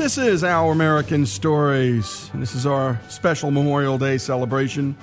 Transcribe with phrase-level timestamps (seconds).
[0.00, 4.96] This is Our American Stories, this is our special Memorial Day celebration.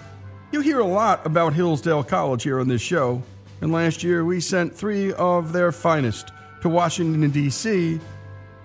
[0.51, 3.21] You hear a lot about Hillsdale College here on this show,
[3.61, 6.31] and last year we sent three of their finest
[6.63, 7.99] to Washington, D.C.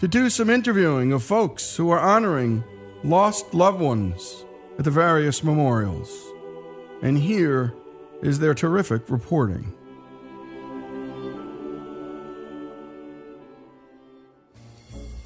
[0.00, 2.64] to do some interviewing of folks who are honoring
[3.04, 4.46] lost loved ones
[4.78, 6.10] at the various memorials.
[7.02, 7.74] And here
[8.22, 9.70] is their terrific reporting.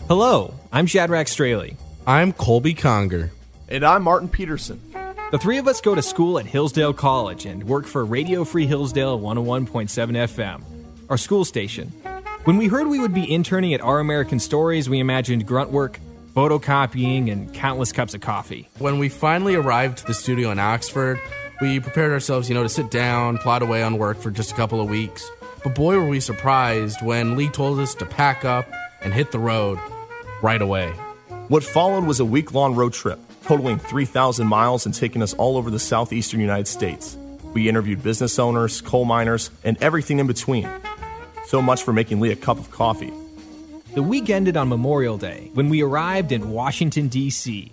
[0.09, 1.77] Hello, I'm Shadrach Straley.
[2.07, 3.33] I'm Colby Conger.
[3.69, 4.81] And I'm Martin Peterson.
[5.33, 8.69] The three of us go to school at Hillsdale College and work for Radio Free
[8.69, 10.63] Hillsdale 101.7 FM,
[11.11, 11.89] our school station.
[12.45, 15.99] When we heard we would be interning at Our American Stories, we imagined grunt work,
[16.37, 18.69] photocopying, and countless cups of coffee.
[18.79, 21.21] When we finally arrived to the studio in Oxford,
[21.61, 24.55] we prepared ourselves, you know, to sit down, plot away on work for just a
[24.55, 25.29] couple of weeks.
[25.65, 28.71] But boy, were we surprised when Lee told us to pack up
[29.03, 29.81] and hit the road
[30.43, 30.91] right away.
[31.49, 35.57] What followed was a week long road trip, totaling 3,000 miles and taking us all
[35.57, 37.17] over the southeastern United States.
[37.53, 40.69] We interviewed business owners, coal miners, and everything in between.
[41.47, 43.13] So much for making Lee a cup of coffee.
[43.95, 47.73] The week ended on Memorial Day when we arrived in Washington, D.C.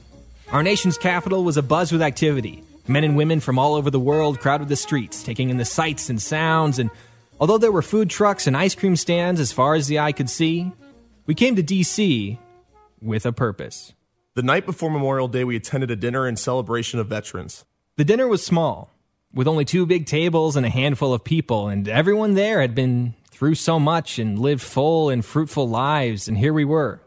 [0.52, 2.64] Our nation's capital was abuzz with activity.
[2.88, 6.10] Men and women from all over the world crowded the streets, taking in the sights
[6.10, 6.92] and sounds, and
[7.40, 10.30] although there were food trucks and ice cream stands as far as the eye could
[10.30, 10.72] see,
[11.26, 12.38] we came to D.C.
[13.04, 13.94] with a purpose.
[14.36, 17.66] The night before Memorial Day, we attended a dinner in celebration of veterans.
[17.98, 18.90] The dinner was small,
[19.34, 23.14] with only two big tables and a handful of people, and everyone there had been
[23.30, 27.02] through so much and lived full and fruitful lives, and here we were,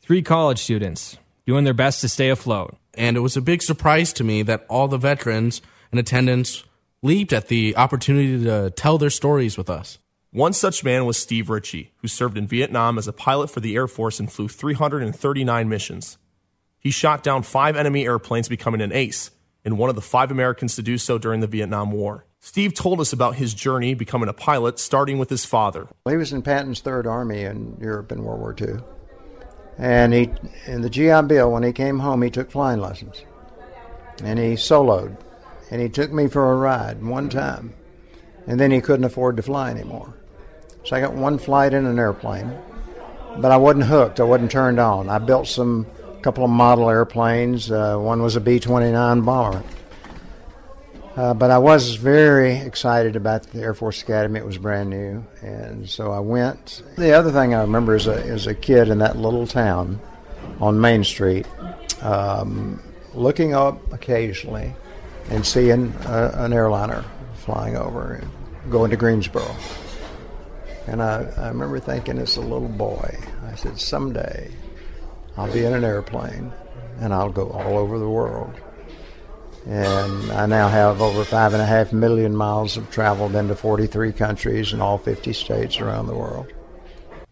[0.00, 2.76] three college students doing their best to stay afloat.
[2.94, 6.64] And it was a big surprise to me that all the veterans in attendance
[7.02, 9.98] leaped at the opportunity to tell their stories with us.
[10.30, 13.74] One such man was Steve Ritchie, who served in Vietnam as a pilot for the
[13.74, 16.18] Air Force and flew 339 missions.
[16.78, 19.30] He shot down five enemy airplanes, becoming an ace,
[19.64, 22.26] and one of the five Americans to do so during the Vietnam War.
[22.40, 25.88] Steve told us about his journey becoming a pilot, starting with his father.
[26.06, 28.82] He was in Patton's Third Army in Europe in World War II.
[29.78, 30.30] And he,
[30.66, 33.24] in the GI Bill, when he came home, he took flying lessons.
[34.22, 35.16] And he soloed.
[35.70, 37.72] And he took me for a ride one time.
[38.48, 40.12] And then he couldn't afford to fly anymore.
[40.84, 42.52] So I got one flight in an airplane,
[43.36, 44.20] but I wasn't hooked.
[44.20, 45.08] I wasn't turned on.
[45.08, 45.86] I built some
[46.22, 47.70] couple of model airplanes.
[47.70, 49.62] Uh, one was a B 29 bomber.
[51.14, 54.38] Uh, but I was very excited about the Air Force Academy.
[54.38, 56.82] It was brand new, and so I went.
[56.96, 60.00] The other thing I remember is a, is a kid in that little town
[60.60, 61.46] on Main Street
[62.02, 62.80] um,
[63.14, 64.74] looking up occasionally
[65.30, 67.04] and seeing a, an airliner
[67.34, 68.14] flying over
[68.68, 69.54] going to Greensboro.
[70.86, 74.50] And I, I remember thinking as a little boy, I said, someday
[75.36, 76.52] I'll be in an airplane
[77.00, 78.54] and I'll go all over the world.
[79.66, 84.12] And I now have over five and a half million miles of traveled into 43
[84.12, 86.50] countries and all 50 states around the world.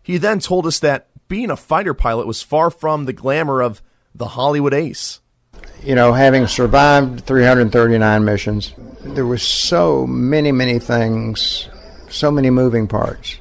[0.03, 3.83] He then told us that being a fighter pilot was far from the glamour of
[4.15, 5.21] the Hollywood ace.
[5.83, 11.69] You know, having survived 339 missions, there were so many, many things,
[12.09, 13.39] so many moving parts,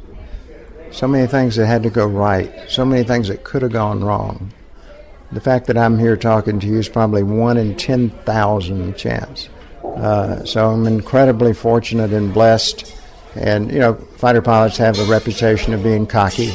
[0.92, 4.04] so many things that had to go right, so many things that could have gone
[4.04, 4.54] wrong.
[5.32, 9.50] The fact that I'm here talking to you is probably one in 10,000 chance.
[9.84, 12.94] Uh, so I'm incredibly fortunate and blessed.
[13.36, 16.54] And, you know, fighter pilots have a reputation of being cocky.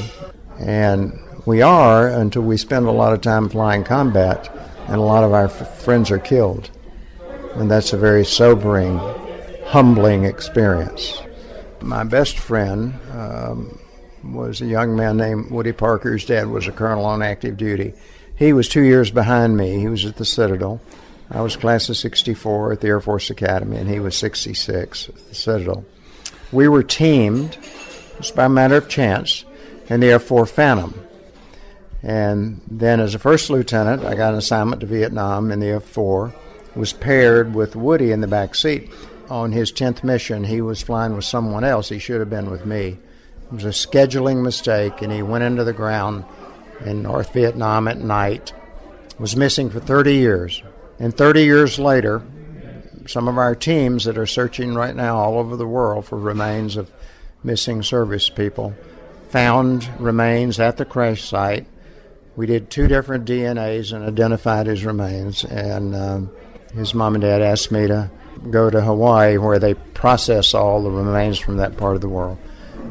[0.59, 4.49] And we are until we spend a lot of time flying combat,
[4.87, 6.71] and a lot of our f- friends are killed.
[7.55, 8.99] And that's a very sobering,
[9.67, 11.21] humbling experience.
[11.81, 13.79] My best friend um,
[14.23, 16.13] was a young man named Woody Parker.
[16.13, 17.95] His dad was a colonel on active duty.
[18.37, 19.79] He was two years behind me.
[19.79, 20.81] He was at the Citadel.
[21.31, 25.29] I was class of 64 at the Air Force Academy, and he was 66 at
[25.29, 25.85] the Citadel.
[26.51, 27.57] We were teamed,
[28.17, 29.45] just by a matter of chance,
[29.89, 30.95] in the F-4 Phantom.
[32.03, 36.35] And then as a first lieutenant, I got an assignment to Vietnam in the F-4,
[36.75, 38.91] was paired with Woody in the back seat.
[39.29, 41.89] On his 10th mission, he was flying with someone else.
[41.89, 42.99] He should have been with me.
[43.45, 46.25] It was a scheduling mistake, and he went into the ground
[46.85, 48.53] in North Vietnam at night.
[49.19, 50.63] Was missing for 30 years.
[50.99, 52.23] And 30 years later,
[53.07, 56.77] some of our teams that are searching right now all over the world for remains
[56.77, 56.91] of
[57.43, 58.75] missing service people
[59.29, 61.67] found remains at the crash site.
[62.37, 65.45] We did two different DNAs and identified his remains.
[65.45, 66.31] And um,
[66.75, 68.11] his mom and dad asked me to
[68.51, 72.39] go to Hawaii where they process all the remains from that part of the world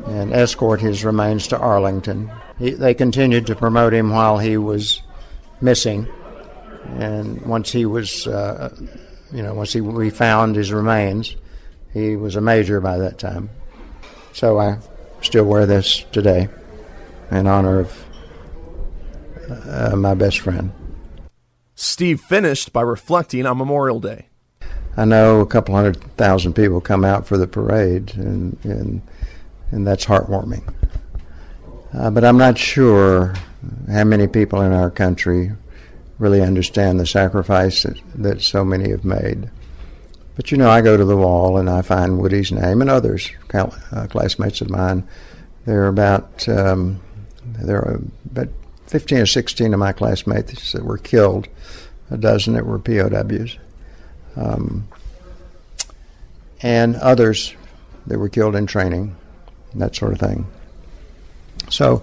[0.05, 2.31] and escort his remains to Arlington.
[2.57, 5.01] He, they continued to promote him while he was
[5.61, 6.07] missing.
[6.97, 8.75] And once he was, uh,
[9.31, 11.35] you know, once he, we found his remains,
[11.93, 13.49] he was a major by that time.
[14.33, 14.79] So I
[15.21, 16.49] still wear this today
[17.31, 18.05] in honor of
[19.49, 20.71] uh, my best friend.
[21.81, 24.27] Steve finished by reflecting on Memorial Day.
[24.97, 29.01] I know a couple hundred thousand people come out for the parade, and and,
[29.71, 30.73] and that's heartwarming.
[31.93, 33.33] Uh, but I'm not sure
[33.89, 35.53] how many people in our country
[36.17, 39.49] really understand the sacrifice that, that so many have made.
[40.35, 43.31] But you know, I go to the wall and I find Woody's name and others,
[43.53, 45.07] uh, classmates of mine.
[45.65, 46.99] There are about um,
[47.45, 48.49] there are about
[48.89, 51.47] 15 or 16 of my classmates that were killed,
[52.09, 53.55] a dozen that were POWs,
[54.35, 54.87] um,
[56.63, 57.53] and others
[58.07, 59.15] that were killed in training,
[59.75, 60.47] that sort of thing.
[61.69, 61.97] So,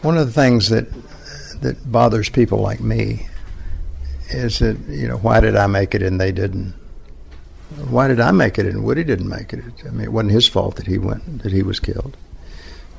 [0.00, 0.86] one of the things that
[1.60, 3.26] that bothers people like me
[4.30, 6.72] is that you know why did I make it and they didn't?
[7.90, 9.64] Why did I make it and Woody didn't make it?
[9.84, 12.16] I mean, it wasn't his fault that he went that he was killed.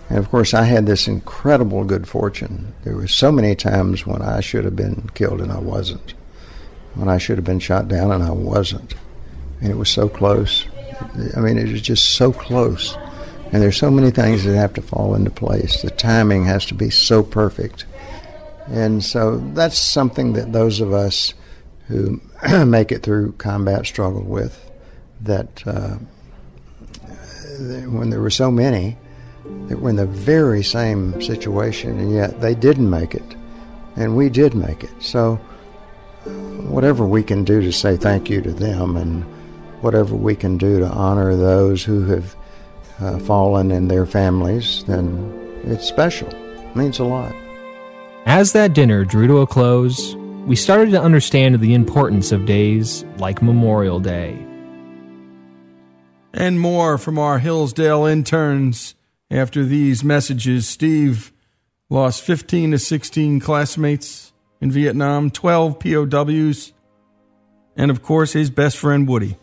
[0.09, 2.73] And of course, I had this incredible good fortune.
[2.83, 6.13] There were so many times when I should have been killed and I wasn't,
[6.95, 8.95] when I should have been shot down and I wasn't.
[9.61, 10.65] And it was so close.
[11.35, 12.95] I mean, it was just so close.
[13.51, 15.81] And there's so many things that have to fall into place.
[15.81, 17.85] The timing has to be so perfect.
[18.67, 21.33] And so that's something that those of us
[21.87, 22.21] who
[22.65, 24.63] make it through combat struggle with.
[25.21, 25.97] That uh,
[27.59, 28.97] when there were so many,
[29.67, 33.35] that were in the very same situation, and yet they didn't make it,
[33.95, 34.91] and we did make it.
[34.99, 35.35] So,
[36.69, 39.23] whatever we can do to say thank you to them, and
[39.81, 42.35] whatever we can do to honor those who have
[42.99, 45.33] uh, fallen and their families, then
[45.63, 46.29] it's special.
[46.29, 47.35] It means a lot.
[48.25, 50.15] As that dinner drew to a close,
[50.45, 54.37] we started to understand the importance of days like Memorial Day.
[56.33, 58.95] And more from our Hillsdale interns
[59.29, 61.33] after these messages, Steve
[61.89, 66.73] lost 15 to 16 classmates in Vietnam, 12 POWs,
[67.75, 69.37] and of course, his best friend Woody.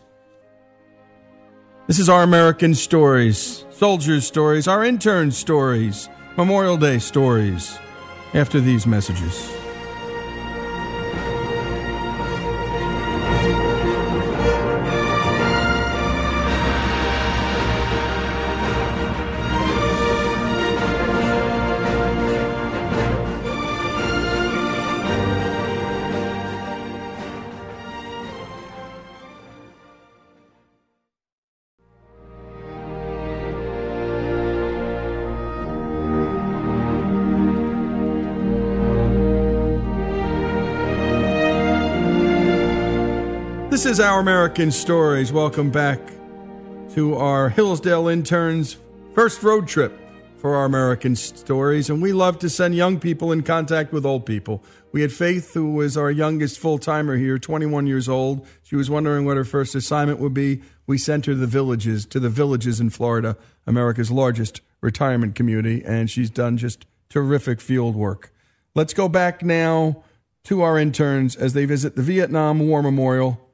[1.87, 7.77] This is our American stories, soldiers' stories, our intern stories, Memorial Day stories,
[8.33, 9.64] after these messages.
[43.95, 45.31] Is Our American Stories.
[45.31, 46.01] Welcome back
[46.95, 48.75] to our Hillsdale interns'
[49.13, 49.97] first road trip
[50.35, 51.89] for Our American Stories.
[51.89, 54.61] And we love to send young people in contact with old people.
[54.91, 58.45] We had Faith, who was our youngest full timer here, 21 years old.
[58.63, 60.61] She was wondering what her first assignment would be.
[60.85, 66.09] We sent her the villages, to the villages in Florida, America's largest retirement community, and
[66.09, 68.33] she's done just terrific field work.
[68.73, 70.03] Let's go back now
[70.43, 73.44] to our interns as they visit the Vietnam War Memorial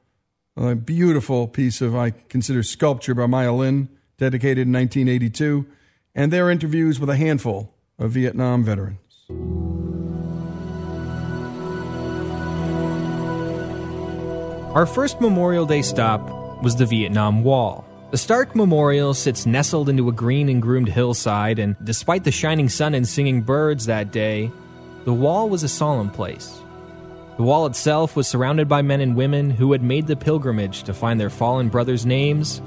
[0.56, 5.66] a beautiful piece of, I consider, sculpture by Maya Lin, dedicated in 1982,
[6.14, 8.98] and their interviews with a handful of Vietnam veterans.
[14.74, 17.84] Our first Memorial Day stop was the Vietnam Wall.
[18.10, 22.68] The Stark Memorial sits nestled into a green and groomed hillside, and despite the shining
[22.68, 24.50] sun and singing birds that day,
[25.04, 26.61] the wall was a solemn place.
[27.36, 30.92] The wall itself was surrounded by men and women who had made the pilgrimage to
[30.92, 32.60] find their fallen brothers' names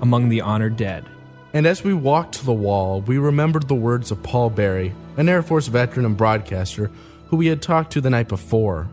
[0.00, 1.04] among the honored dead.
[1.52, 5.28] And as we walked to the wall, we remembered the words of Paul Berry, an
[5.28, 6.90] Air Force veteran and broadcaster
[7.26, 8.88] who we had talked to the night before.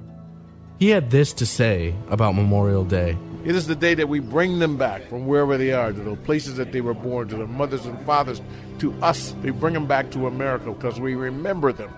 [0.79, 3.17] He had this to say about Memorial Day.
[3.45, 6.15] It is the day that we bring them back from wherever they are, to the
[6.15, 8.41] places that they were born, to their mothers and fathers,
[8.79, 9.33] to us.
[9.43, 11.93] We bring them back to America because we remember them.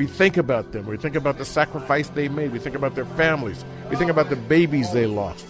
[0.00, 0.86] We think about them.
[0.86, 2.52] We think about the sacrifice they made.
[2.52, 3.62] We think about their families.
[3.90, 5.44] We think about the babies they lost.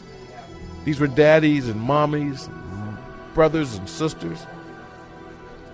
[0.84, 2.52] These were daddies and mommies,
[3.32, 4.44] brothers and sisters.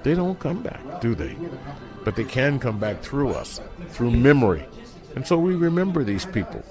[0.03, 1.39] They don't come back, do they?
[2.05, 4.67] But they can come back through us, through memory.
[5.15, 6.63] And so we remember these people.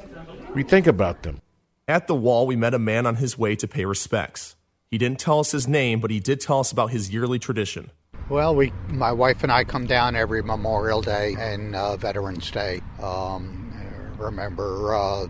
[0.54, 1.42] We think about them.
[1.88, 4.56] At the wall, we met a man on his way to pay respects.
[4.92, 7.90] He didn't tell us his name, but he did tell us about his yearly tradition.
[8.27, 12.82] Well, we, my wife and I come down every Memorial Day and uh, Veterans Day.
[13.00, 13.72] Um,
[14.17, 15.27] remember uh,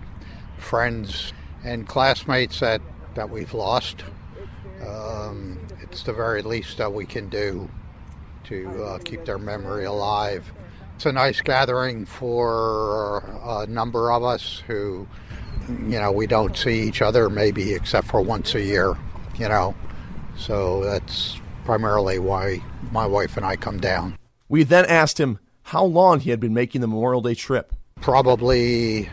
[0.58, 1.34] friends
[1.66, 2.82] and classmates that,
[3.16, 4.06] that we've lost.
[4.88, 7.70] Um, it's the very least that we can do
[8.46, 10.54] to uh, keep their memory alive.
[10.96, 15.06] It's a nice gathering for a number of us who,
[15.68, 18.96] you know, we don't see each other maybe except for once a year,
[19.38, 19.76] you know.
[20.38, 24.18] So that's primarily why my wife and I come down.
[24.48, 27.74] We then asked him how long he had been making the Memorial Day trip.
[28.00, 29.10] Probably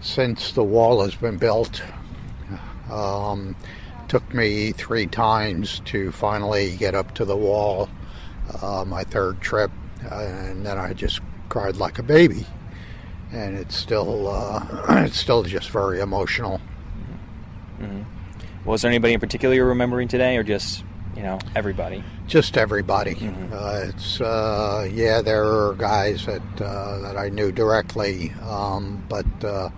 [0.00, 1.82] since the wall has been built.
[2.90, 3.54] Um,
[4.08, 7.88] took me three times to finally get up to the wall.
[8.60, 9.70] Uh, my third trip,
[10.10, 12.44] and then I just cried like a baby.
[13.30, 14.66] And it's still, uh,
[15.04, 16.60] it's still just very emotional.
[17.80, 18.02] Mm-hmm.
[18.68, 20.82] Was there anybody in particular you're remembering today, or just
[21.16, 22.02] you know everybody?
[22.26, 23.14] Just everybody.
[23.14, 23.52] Mm-hmm.
[23.52, 29.44] Uh, it's uh, yeah, there are guys that uh, that I knew directly, um, but
[29.44, 29.70] uh,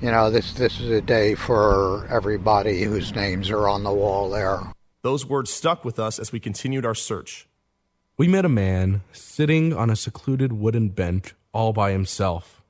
[0.00, 4.30] you know this this is a day for everybody whose names are on the wall
[4.30, 4.60] there.
[5.02, 7.46] Those words stuck with us as we continued our search.
[8.16, 12.62] We met a man sitting on a secluded wooden bench all by himself,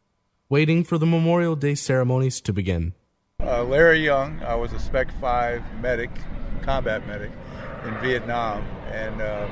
[0.49, 2.93] waiting for the Memorial Day ceremonies to begin.
[3.41, 6.11] Uh, Larry Young, I was a Spec 5 medic,
[6.63, 7.31] combat medic
[7.89, 9.49] in Vietnam, and uh,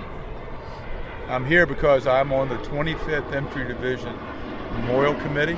[1.29, 4.15] I'm here because I'm on the 25th Infantry Division
[4.73, 5.57] Memorial Committee,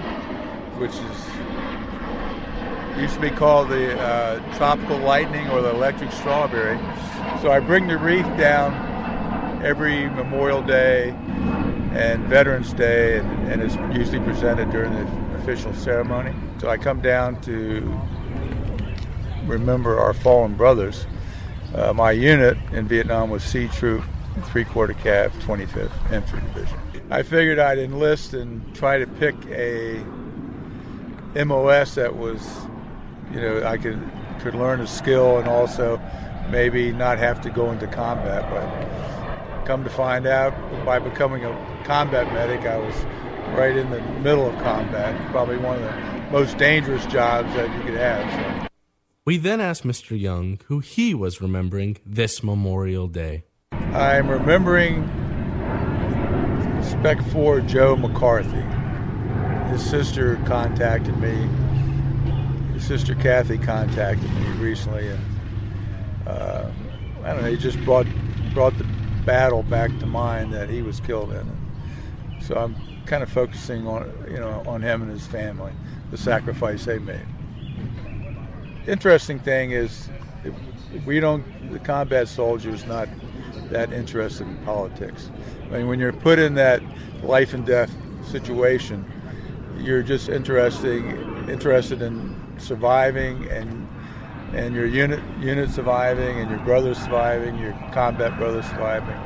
[0.78, 6.78] which is used to be called the uh, Tropical Lightning or the Electric Strawberry.
[7.42, 8.72] So I bring the wreath down
[9.62, 11.10] every Memorial Day
[11.92, 16.34] and Veterans Day, and, and, it's usually presented during the official ceremony.
[16.60, 17.80] So I come down to
[19.46, 21.06] remember our fallen brothers.
[21.74, 24.02] Uh, my unit in Vietnam was C Troop,
[24.44, 26.78] three quarter cav, 25th Infantry Division.
[27.10, 30.02] I figured I'd enlist and try to pick a
[31.44, 32.42] MOS that was,
[33.32, 34.00] you know, I could
[34.40, 36.00] could learn a skill and also
[36.50, 40.54] maybe not have to go into combat, but come to find out,
[40.86, 42.94] by becoming a combat medic, I was
[43.56, 45.30] right in the middle of combat.
[45.30, 48.62] Probably one of the most dangerous jobs that you could have.
[48.62, 48.67] So.
[49.28, 50.18] We then asked Mr.
[50.18, 53.44] Young who he was remembering this Memorial Day.
[53.72, 55.06] I'm remembering
[56.82, 58.64] Spec 4 Joe McCarthy.
[59.70, 61.46] His sister contacted me.
[62.72, 65.20] His sister Kathy contacted me recently, and
[66.26, 66.70] uh,
[67.22, 67.50] I don't know.
[67.50, 68.06] He just brought
[68.54, 68.86] brought the
[69.26, 72.40] battle back to mind that he was killed in.
[72.40, 75.72] So I'm kind of focusing on you know on him and his family,
[76.10, 77.26] the sacrifice they made.
[78.88, 80.08] Interesting thing is,
[81.04, 83.06] we don't the combat soldier is not
[83.70, 85.30] that interested in politics.
[85.66, 86.80] I mean, when you're put in that
[87.22, 89.04] life and death situation,
[89.76, 91.06] you're just interesting
[91.50, 93.86] interested in surviving and
[94.54, 99.16] and your unit unit surviving and your brothers surviving, your combat brothers surviving.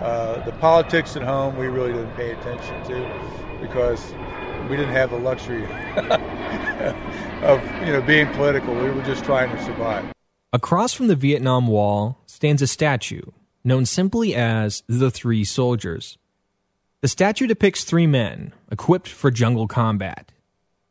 [0.00, 4.14] Uh, the politics at home we really didn't pay attention to because
[4.70, 5.66] we didn't have the luxury
[7.42, 8.74] of you know being political.
[8.74, 10.04] We were just trying to survive.
[10.52, 13.22] Across from the Vietnam Wall stands a statue
[13.62, 16.18] known simply as the Three Soldiers.
[17.02, 20.32] The statue depicts three men equipped for jungle combat.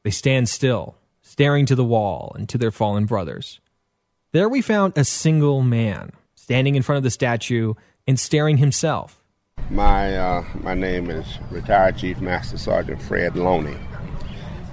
[0.03, 3.60] They stand still, staring to the wall and to their fallen brothers.
[4.31, 7.74] There we found a single man standing in front of the statue
[8.08, 9.22] and staring himself.
[9.69, 13.77] My uh, my name is retired Chief Master Sergeant Fred Loney,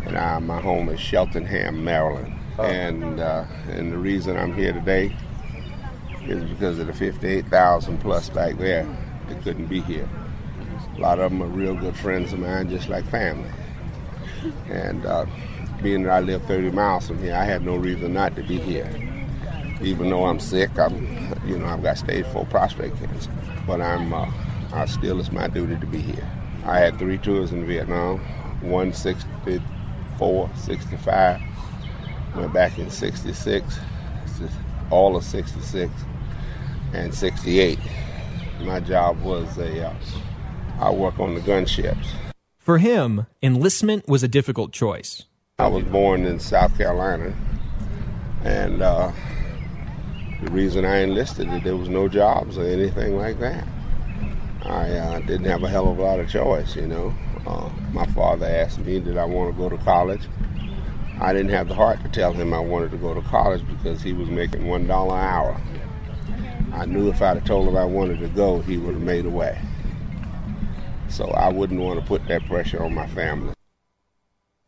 [0.07, 2.33] and I, my home is Cheltenham, Maryland.
[2.59, 2.65] Oh.
[2.65, 5.15] And uh, and the reason I'm here today
[6.23, 8.87] is because of the 58,000 plus back there
[9.29, 10.09] that couldn't be here.
[10.97, 13.51] A lot of them are real good friends of mine, just like family.
[14.69, 15.27] And uh,
[15.83, 18.59] being that I live 30 miles from here, I had no reason not to be
[18.59, 18.91] here
[19.81, 21.07] even though I'm sick, I'm,
[21.47, 23.31] you know, I've got stage four prostate cancer.
[23.67, 24.31] But I'm, uh,
[24.73, 26.29] I still, it's my duty to be here.
[26.65, 28.19] I had three tours in Vietnam,
[28.61, 28.93] one
[30.17, 31.41] 64, 65,
[32.37, 33.79] went back in 66,
[34.91, 35.93] all of 66,
[36.95, 37.79] and 68.
[38.61, 39.95] My job was a, uh,
[40.81, 42.07] I work on the gunships.
[42.59, 45.25] For him, enlistment was a difficult choice.
[45.59, 47.35] I was born in South Carolina,
[48.43, 49.13] and uh,
[50.43, 53.67] the reason I enlisted is there was no jobs or anything like that.
[54.67, 57.15] I uh, didn't have a hell of a lot of choice, you know.
[57.47, 60.29] Uh, my father asked me, did I want to go to college?
[61.21, 64.03] I didn't have the heart to tell him I wanted to go to college because
[64.03, 65.61] he was making one dollar an hour.
[66.73, 69.25] I knew if I'd have told him I wanted to go, he would have made
[69.25, 69.59] away.
[71.09, 73.55] So I wouldn't want to put that pressure on my family.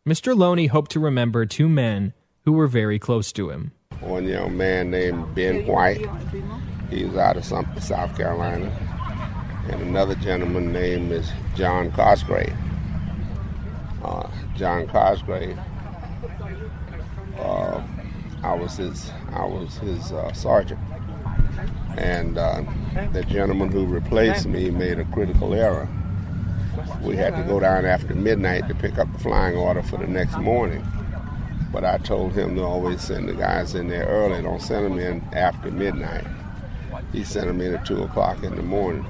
[0.09, 0.35] Mr.
[0.35, 2.15] Loney hoped to remember two men
[2.45, 3.73] who were very close to him.
[4.01, 6.07] One young man named Ben White,
[6.89, 8.71] he was out of South Carolina,
[9.69, 12.55] and another gentleman named is John Cosgrave.
[14.03, 15.59] Uh, John Cosgrave,
[17.39, 17.83] uh,
[18.43, 20.81] I was his, I was his uh, sergeant,
[21.97, 22.63] and uh,
[23.13, 25.89] the gentleman who replaced me made a critical error.
[27.03, 30.07] We had to go down after midnight to pick up the flying order for the
[30.07, 30.87] next morning.
[31.73, 34.41] But I told him to always send the guys in there early.
[34.41, 36.27] Don't send them in after midnight.
[37.13, 39.05] He sent them in at 2 o'clock in the morning.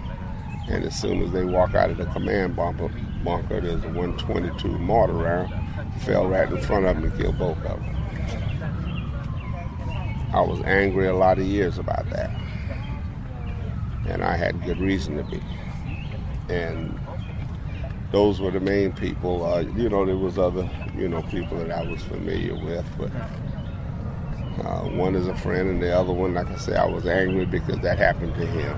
[0.69, 2.91] And as soon as they walk out of the command bunker,
[3.25, 5.53] bunker there's a 122 mortar round,
[6.03, 7.97] fell right in front of them and killed both of them.
[10.33, 12.31] I was angry a lot of years about that.
[14.07, 15.41] And I had good reason to be.
[16.51, 16.99] And
[18.13, 19.45] those were the main people.
[19.45, 23.11] Uh, you know, there was other, you know, people that I was familiar with, but
[24.65, 27.47] uh, one is a friend, and the other one, like I say, I was angry
[27.47, 28.77] because that happened to him.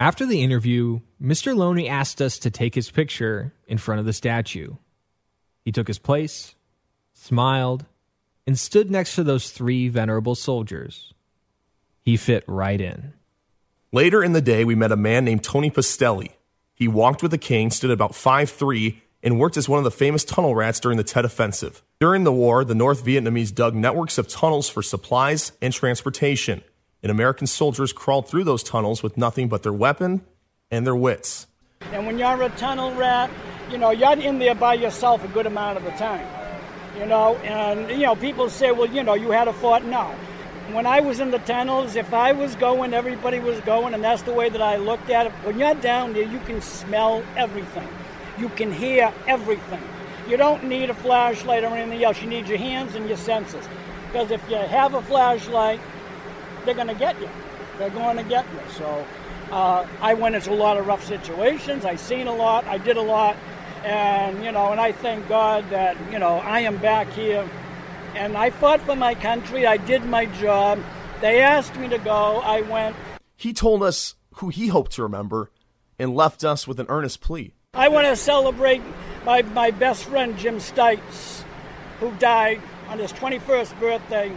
[0.00, 1.56] After the interview, Mr.
[1.56, 4.74] Loney asked us to take his picture in front of the statue.
[5.64, 6.54] He took his place,
[7.12, 7.86] smiled,
[8.46, 11.14] and stood next to those three venerable soldiers.
[12.02, 13.14] He fit right in.
[13.92, 16.32] Later in the day, we met a man named Tony Pastelli.
[16.74, 20.24] He walked with the king, stood about 5'3, and worked as one of the famous
[20.24, 21.82] tunnel rats during the Tet Offensive.
[22.00, 26.62] During the war, the North Vietnamese dug networks of tunnels for supplies and transportation,
[27.04, 30.22] and American soldiers crawled through those tunnels with nothing but their weapon
[30.70, 31.46] and their wits.
[31.92, 33.30] And when you're a tunnel rat,
[33.70, 36.26] you know, you're in there by yourself a good amount of the time.
[36.98, 39.84] You know, and, you know, people say, well, you know, you had a fort.
[39.84, 40.14] No.
[40.72, 44.22] When I was in the tunnels, if I was going, everybody was going, and that's
[44.22, 45.32] the way that I looked at it.
[45.42, 47.88] When you're down there, you can smell everything,
[48.38, 49.82] you can hear everything.
[50.26, 52.22] You don't need a flashlight or anything else.
[52.22, 53.68] You need your hands and your senses.
[54.06, 55.80] Because if you have a flashlight,
[56.64, 57.28] they're going to get you.
[57.78, 58.60] They're going to get you.
[58.72, 59.06] So
[59.50, 61.84] uh, I went into a lot of rough situations.
[61.84, 62.64] I seen a lot.
[62.66, 63.36] I did a lot.
[63.84, 67.48] And, you know, and I thank God that, you know, I am back here
[68.14, 69.66] and I fought for my country.
[69.66, 70.80] I did my job.
[71.20, 72.40] They asked me to go.
[72.40, 72.96] I went.
[73.36, 75.50] He told us who he hoped to remember
[75.98, 77.54] and left us with an earnest plea.
[77.74, 78.82] I want to celebrate
[79.24, 81.42] my, my best friend, Jim Stites,
[82.00, 84.32] who died on his 21st birthday.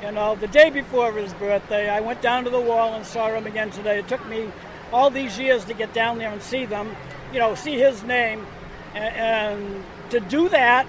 [0.00, 3.04] You uh, know, the day before his birthday, I went down to the wall and
[3.04, 3.98] saw him again today.
[3.98, 4.50] It took me
[4.92, 6.96] all these years to get down there and see them,
[7.32, 8.46] you know, see his name.
[8.94, 10.86] And, and to do that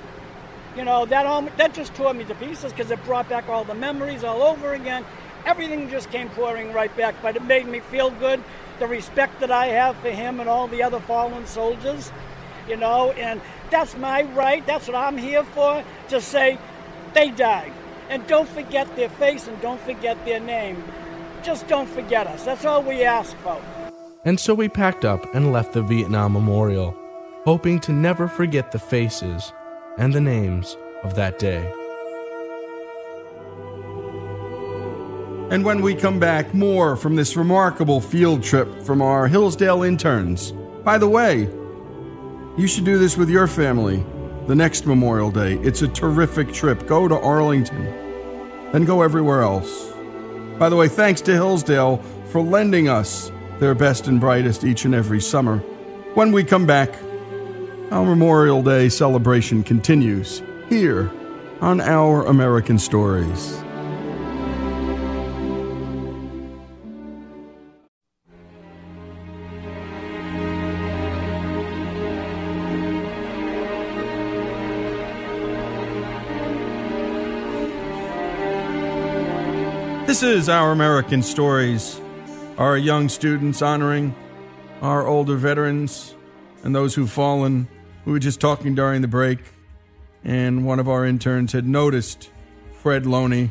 [0.76, 3.64] you know, that all, that just tore me to pieces because it brought back all
[3.64, 5.06] the memories all over again.
[5.46, 8.42] Everything just came pouring right back, but it made me feel good.
[8.80, 12.12] The respect that I have for him and all the other fallen soldiers,
[12.68, 14.66] you know, and that's my right.
[14.66, 16.58] That's what I'm here for to say
[17.14, 17.74] they died.
[18.12, 20.84] And don't forget their face and don't forget their name.
[21.44, 22.44] Just don't forget us.
[22.44, 23.60] That's all we ask for.
[24.26, 26.94] And so we packed up and left the Vietnam Memorial,
[27.46, 29.54] hoping to never forget the faces
[29.98, 31.66] and the names of that day.
[35.50, 40.52] And when we come back, more from this remarkable field trip from our Hillsdale interns.
[40.84, 41.50] By the way,
[42.58, 44.04] you should do this with your family
[44.48, 45.56] the next Memorial Day.
[45.60, 46.88] It's a terrific trip.
[46.88, 47.86] Go to Arlington,
[48.72, 49.92] then go everywhere else.
[50.58, 54.96] By the way, thanks to Hillsdale for lending us their best and brightest each and
[54.96, 55.58] every summer.
[56.16, 56.94] When we come back,
[57.92, 61.12] our Memorial Day celebration continues here
[61.62, 63.61] on Our American Stories.
[80.22, 82.00] This is Our American Stories,
[82.60, 84.14] our young students honoring
[84.80, 86.14] our older veterans
[86.64, 87.68] and those who've fallen
[88.06, 89.40] we were just talking during the break,
[90.24, 92.30] and one of our interns had noticed
[92.84, 93.50] Fred Loney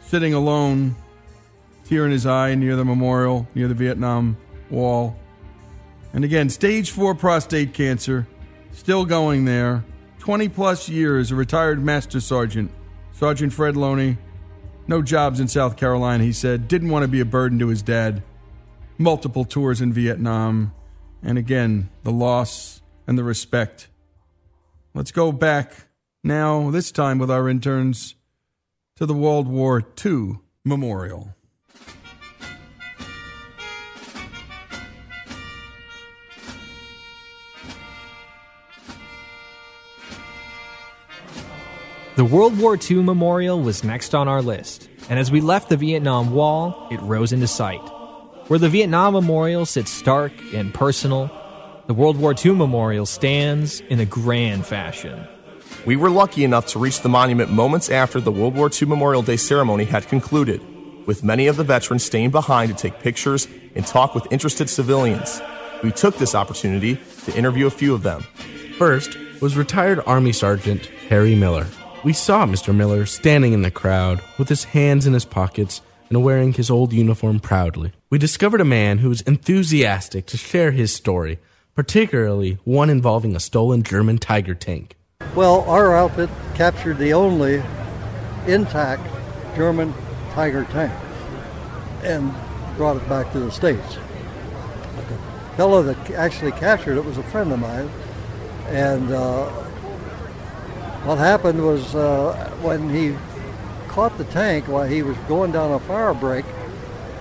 [0.00, 0.96] sitting alone,
[1.84, 4.38] tear in his eye near the memorial, near the Vietnam
[4.70, 5.14] Wall.
[6.14, 8.26] And again, stage four prostate cancer,
[8.72, 9.84] still going there.
[10.20, 12.70] 20 plus years, a retired master sergeant,
[13.12, 14.16] Sergeant Fred Loney.
[14.88, 16.68] No jobs in South Carolina, he said.
[16.68, 18.22] Didn't want to be a burden to his dad.
[18.98, 20.72] Multiple tours in Vietnam.
[21.22, 23.88] And again, the loss and the respect.
[24.94, 25.88] Let's go back
[26.22, 28.14] now, this time with our interns,
[28.96, 31.35] to the World War II Memorial.
[42.16, 45.76] The World War II Memorial was next on our list, and as we left the
[45.76, 47.82] Vietnam Wall, it rose into sight.
[48.48, 51.30] Where the Vietnam Memorial sits stark and personal,
[51.88, 55.28] the World War II Memorial stands in a grand fashion.
[55.84, 59.20] We were lucky enough to reach the monument moments after the World War II Memorial
[59.20, 60.62] Day ceremony had concluded,
[61.06, 65.42] with many of the veterans staying behind to take pictures and talk with interested civilians.
[65.82, 68.22] We took this opportunity to interview a few of them.
[68.78, 71.66] First was retired Army Sergeant Harry Miller.
[72.06, 72.72] We saw Mr.
[72.72, 76.92] Miller standing in the crowd with his hands in his pockets and wearing his old
[76.92, 77.90] uniform proudly.
[78.10, 81.40] We discovered a man who was enthusiastic to share his story,
[81.74, 84.94] particularly one involving a stolen German Tiger tank.
[85.34, 87.60] Well, our outfit captured the only
[88.46, 89.02] intact
[89.56, 89.92] German
[90.30, 90.92] Tiger tank
[92.04, 92.32] and
[92.76, 93.96] brought it back to the States.
[95.08, 97.90] The fellow that actually captured it was a friend of mine,
[98.68, 99.65] and uh,
[101.06, 103.16] what happened was uh, when he
[103.86, 106.44] caught the tank while he was going down a fire break,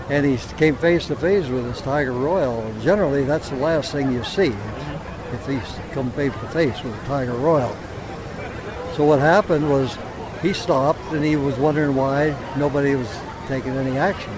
[0.10, 2.74] and he came face to face with his Tiger Royal.
[2.82, 4.54] Generally, that's the last thing you see
[5.34, 7.76] if he's come face to face with a Tiger Royal.
[8.96, 9.98] So what happened was
[10.42, 13.10] he stopped and he was wondering why nobody was
[13.48, 14.34] taking any action.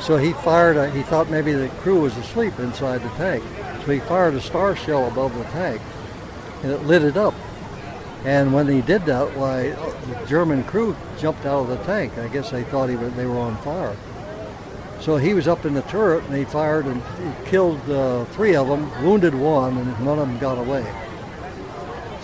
[0.00, 0.76] So he fired.
[0.76, 3.42] A, he thought maybe the crew was asleep inside the tank.
[3.84, 5.80] So he fired a star shell above the tank,
[6.62, 7.34] and it lit it up.
[8.24, 12.18] And when he did that, why the German crew jumped out of the tank.
[12.18, 13.96] I guess they thought he was, they were on fire.
[15.00, 18.56] So he was up in the turret and he fired and he killed uh, three
[18.56, 20.84] of them, wounded one, and none of them got away.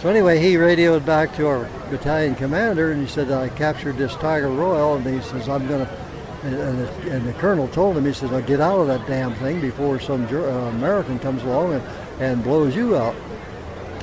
[0.00, 4.14] So anyway, he radioed back to our battalion commander and he said, I captured this
[4.16, 4.96] Tiger Royal.
[4.96, 5.92] And he says, I'm going to,
[6.42, 9.34] and, the, and the colonel told him, he says, I'll get out of that damn
[9.36, 11.82] thing before some uh, American comes along and,
[12.20, 13.14] and blows you out.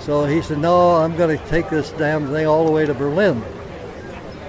[0.01, 2.93] So he said, no, I'm going to take this damn thing all the way to
[2.93, 3.43] Berlin.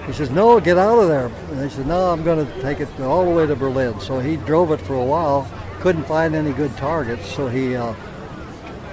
[0.07, 1.27] He says, no, get out of there.
[1.27, 3.99] And he said, no, I'm going to take it all the way to Berlin.
[3.99, 7.93] So he drove it for a while, couldn't find any good targets, so he, uh,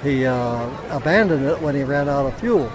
[0.03, 2.71] he uh, abandoned it when he ran out of fuel.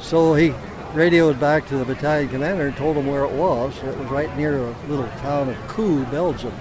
[0.00, 0.54] So he
[0.94, 3.76] radioed back to the battalion commander and told him where it was.
[3.82, 6.54] It was right near a little town of Coo, Belgium,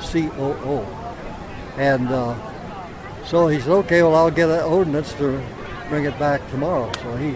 [0.00, 0.82] C-O-O.
[1.78, 2.36] And uh,
[3.24, 5.42] so he said, okay, well, I'll get an ordnance to
[5.90, 6.90] bring it back tomorrow.
[7.02, 7.32] So he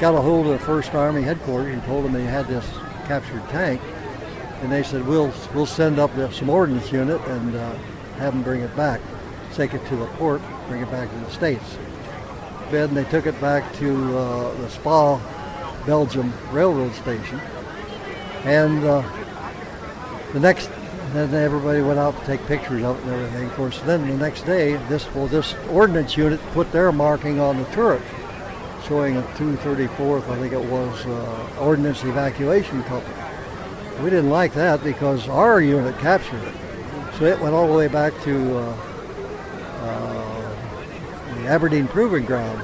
[0.00, 2.64] got a hold of the First Army headquarters and told them they had this
[3.06, 3.82] captured tank,
[4.62, 7.74] and they said we'll we'll send up some ordnance unit and uh,
[8.16, 9.00] have them bring it back,
[9.54, 11.76] take it to the port, bring it back to the states.
[12.70, 15.18] Then they took it back to uh, the Spa,
[15.84, 17.40] Belgium railroad station,
[18.44, 19.02] and uh,
[20.32, 20.70] the next
[21.12, 23.46] then everybody went out to take pictures of it and everything.
[23.46, 27.58] Of course, then the next day, this well, this ordnance unit put their marking on
[27.58, 28.02] the turret,
[28.86, 33.14] showing a 234th, I think it was, uh, ordnance evacuation company.
[34.02, 36.54] We didn't like that because our unit captured it,
[37.18, 38.76] so it went all the way back to uh,
[39.80, 40.54] uh,
[41.36, 42.62] the Aberdeen Proving Ground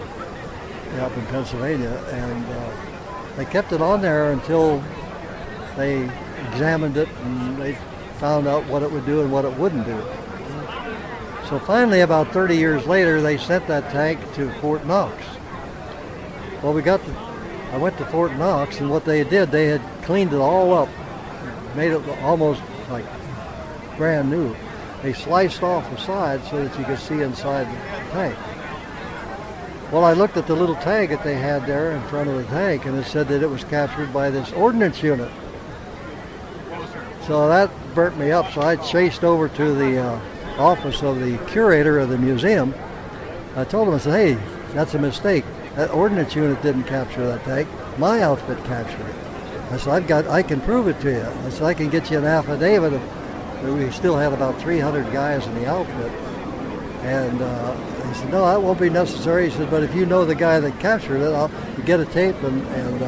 [1.01, 4.83] up in Pennsylvania, and uh, they kept it on there until
[5.77, 6.09] they
[6.49, 7.77] examined it and they
[8.19, 10.03] found out what it would do and what it wouldn't do.
[11.49, 15.23] So finally, about 30 years later, they sent that tank to Fort Knox.
[16.63, 17.13] Well, we got to,
[17.73, 20.89] I went to Fort Knox, and what they did, they had cleaned it all up,
[21.77, 23.05] made it almost like
[23.97, 24.57] brand new.
[25.03, 28.39] They sliced off the side so that you could see inside the tank.
[29.93, 32.45] Well, I looked at the little tag that they had there in front of the
[32.45, 35.31] tank, and it said that it was captured by this ordnance unit.
[37.27, 38.53] So that burnt me up.
[38.53, 40.21] So I chased over to the uh,
[40.59, 42.75] office of the curator of the museum.
[43.57, 45.45] I told him, I said, hey, that's a mistake.
[45.77, 47.69] That ordnance unit didn't capture that tank.
[47.99, 49.17] My outfit captured it.
[49.71, 51.47] I said, I've got, I can prove it to you.
[51.47, 52.93] I said, I can get you an affidavit.
[52.93, 56.13] Of, we still had about 300 guys in the outfit.
[57.05, 57.75] And uh,
[58.09, 59.51] he said, no, that won't be necessary.
[59.51, 61.51] He said, but if you know the guy that captured it, I'll
[61.85, 63.07] get a tape, and and, uh,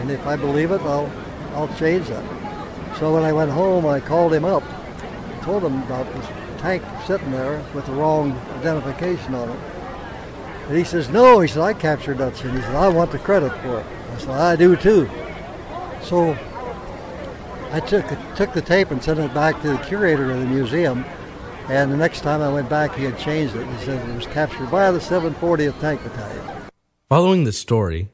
[0.00, 1.10] and if I believe it, I'll
[1.54, 2.39] I'll change that.
[2.98, 4.62] So when I went home, I called him up,
[5.42, 6.26] told him about this
[6.58, 9.58] tank sitting there with the wrong identification on it.
[10.68, 12.52] And he says, no, he said, I captured that shit.
[12.52, 13.86] He said, I want the credit for it.
[14.12, 15.08] I said, I do too.
[16.02, 16.36] So
[17.72, 21.04] I took, took the tape and sent it back to the curator of the museum.
[21.68, 23.66] And the next time I went back, he had changed it.
[23.66, 26.62] He said it was captured by the 740th Tank Battalion.
[27.08, 28.08] Following this story,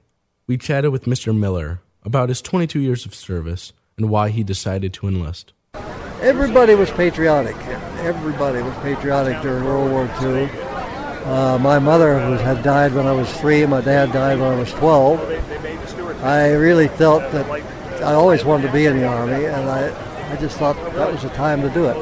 [0.47, 1.37] we chatted with Mr.
[1.37, 5.53] Miller about his 22 years of service and why he decided to enlist.
[6.21, 7.57] Everybody was patriotic.
[8.01, 10.49] Everybody was patriotic during World War II.
[11.25, 13.65] Uh, my mother was, had died when I was three.
[13.67, 16.23] My dad died when I was 12.
[16.23, 17.51] I really felt that
[18.03, 21.23] I always wanted to be in the Army, and I, I just thought that was
[21.23, 21.97] the time to do it.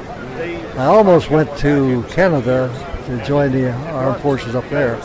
[0.76, 2.68] I almost went to Canada
[3.06, 4.96] to join the armed forces up there,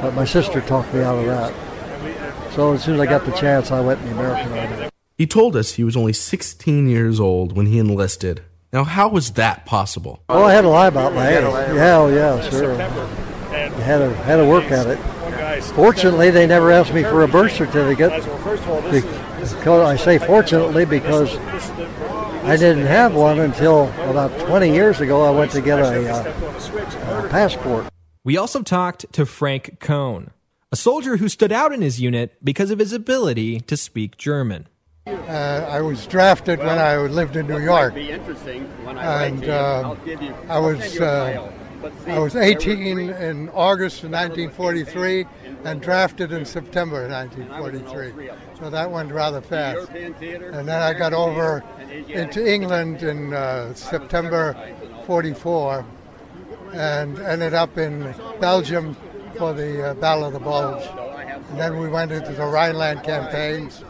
[0.00, 2.52] but my sister talked me out of that.
[2.52, 4.90] So as soon as I got the chance, I went in the American Army.
[5.20, 8.40] He told us he was only 16 years old when he enlisted.
[8.72, 10.22] Now, how was that possible?
[10.30, 11.42] Oh, I had to lie about my age.
[11.42, 12.72] Yeah, oh, yeah, sure.
[12.72, 15.62] I had to, had to work at it.
[15.74, 18.10] Fortunately, they never asked me for a birth certificate.
[18.90, 21.36] Because I say fortunately because
[22.46, 25.22] I didn't have one until about 20 years ago.
[25.22, 27.88] I went to get a, uh, a passport.
[28.24, 30.30] We also talked to Frank Cohn,
[30.72, 34.66] a soldier who stood out in his unit because of his ability to speak German.
[35.06, 39.96] Uh, I was drafted when I lived in New York, and uh,
[40.46, 41.50] I was uh,
[42.06, 45.24] I was 18 in August of 1943
[45.64, 48.30] and drafted in September of 1943.
[48.58, 49.88] So that went rather fast.
[49.90, 51.64] And then I got over
[52.08, 54.54] into England in uh, September
[55.06, 55.86] 44
[56.74, 58.94] and ended up in Belgium
[59.38, 60.86] for the uh, Battle of the Bulge.
[61.50, 63.82] And then we went into the Rhineland campaigns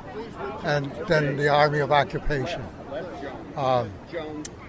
[0.64, 2.62] and then the Army of Occupation.
[3.56, 3.90] Um,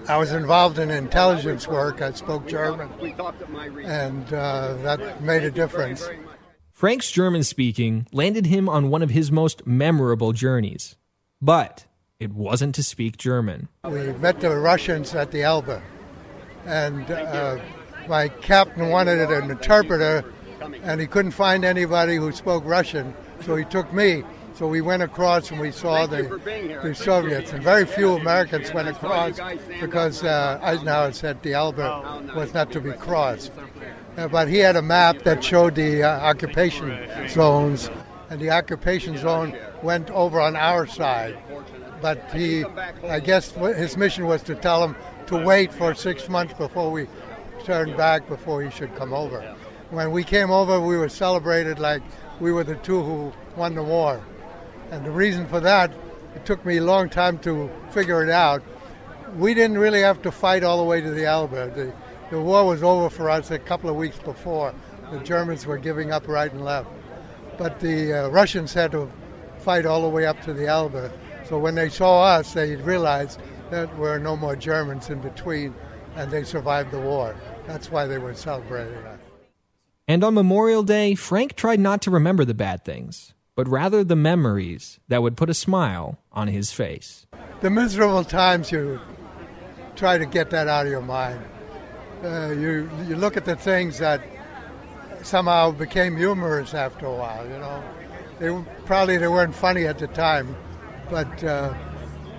[0.08, 2.02] I was involved in intelligence work.
[2.02, 2.90] I spoke German,
[3.84, 6.10] and uh, that made a difference.
[6.72, 10.96] Frank's German speaking landed him on one of his most memorable journeys.
[11.40, 11.86] But
[12.20, 13.68] it wasn't to speak German.
[13.84, 15.82] We met the Russians at the Elbe,
[16.66, 17.60] and uh,
[18.08, 20.26] my captain wanted an interpreter,
[20.84, 24.24] and he couldn't find anybody who spoke Russian, so he took me.
[24.62, 26.22] So we went across and we saw the,
[26.84, 29.40] the Soviets, and very few Americans went across
[29.80, 31.80] because uh, Eisenhower said the Elbe
[32.36, 33.52] was not to be crossed.
[34.18, 36.96] Uh, but he had a map that showed the uh, occupation
[37.28, 37.90] zones,
[38.30, 41.40] and the occupation zone went over on our side.
[42.00, 44.96] But he, I guess, his mission was to tell him
[45.26, 47.08] to wait for six months before we
[47.64, 49.42] turned back, before he should come over.
[49.90, 52.04] When we came over, we were celebrated like
[52.40, 54.22] we were the two who won the war.
[54.92, 55.92] And the reason for that,
[56.36, 58.62] it took me a long time to figure it out.
[59.38, 61.52] We didn't really have to fight all the way to the Elbe.
[61.52, 61.94] The,
[62.30, 64.76] the war was over for us a couple of weeks before.
[65.10, 66.90] The Germans were giving up right and left.
[67.58, 69.10] But the uh, Russians had to
[69.60, 71.10] fight all the way up to the Elbe.
[71.48, 75.74] So when they saw us, they realized that were no more Germans in between,
[76.16, 77.36] and they survived the war.
[77.66, 79.20] That's why they were celebrating us.
[80.08, 84.16] And on Memorial Day, Frank tried not to remember the bad things but rather the
[84.16, 87.26] memories that would put a smile on his face.
[87.62, 89.00] The miserable times, you
[89.96, 91.44] try to get that out of your mind.
[92.24, 94.22] Uh, you, you look at the things that
[95.24, 97.84] somehow became humorous after a while, you know.
[98.40, 100.56] They probably they weren't funny at the time,
[101.10, 101.74] but uh,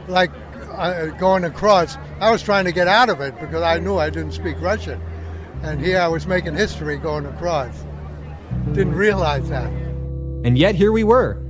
[0.09, 0.31] like
[0.73, 4.11] uh, going across, I was trying to get out of it because I knew I
[4.11, 5.01] didn't speak Russian,
[5.63, 7.85] and here I was making history going across.
[8.73, 9.71] Didn't realize that.
[10.45, 11.41] And yet here we were,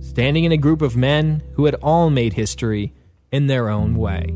[0.00, 2.92] standing in a group of men who had all made history
[3.32, 4.26] in their own way.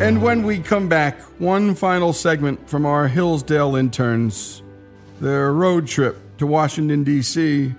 [0.00, 4.62] And when we come back, one final segment from our Hillsdale interns,
[5.20, 7.74] their road trip to Washington, D.C.,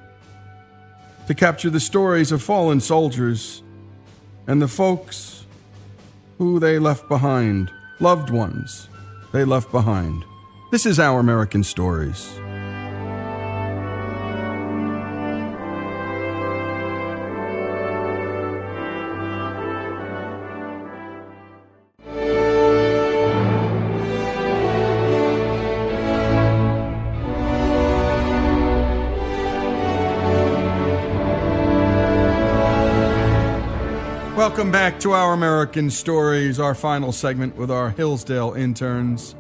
[1.25, 3.63] to capture the stories of fallen soldiers
[4.45, 5.47] and the folks
[6.37, 8.87] who they left behind, loved ones
[9.31, 10.23] they left behind.
[10.71, 12.40] This is Our American Stories.
[34.51, 39.33] Welcome back to Our American Stories, our final segment with our Hillsdale interns.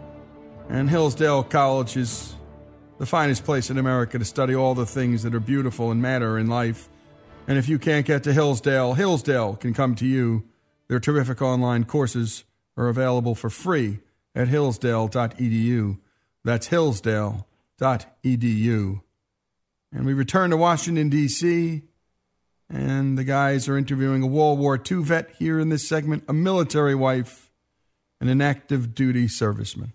[0.69, 2.33] And Hillsdale College is
[2.97, 6.39] the finest place in America to study all the things that are beautiful and matter
[6.39, 6.87] in life.
[7.45, 10.45] And if you can't get to Hillsdale, Hillsdale can come to you.
[10.87, 12.45] Their terrific online courses
[12.77, 13.99] are available for free
[14.33, 15.99] at hillsdale.edu.
[16.45, 19.01] That's hillsdale.edu.
[19.91, 21.81] And we return to Washington, D.C.
[22.73, 26.33] And the guys are interviewing a World War II vet here in this segment, a
[26.33, 27.51] military wife,
[28.21, 29.91] and an active duty serviceman.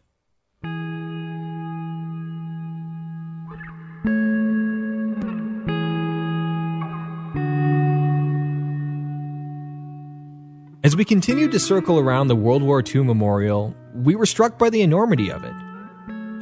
[10.85, 14.69] As we continued to circle around the World War II memorial, we were struck by
[14.69, 15.55] the enormity of it.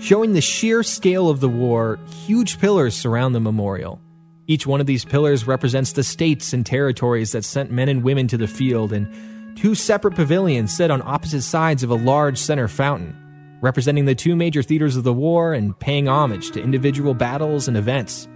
[0.03, 4.01] Showing the sheer scale of the war, huge pillars surround the memorial.
[4.47, 8.29] Each one of these pillars represents the states and territories that sent men and women
[8.29, 12.69] to the field, and two separate pavilions sit on opposite sides of a large center
[12.69, 13.17] fountain,
[13.63, 17.77] representing the two major theaters of the war and paying homage to individual battles and
[17.77, 18.29] events.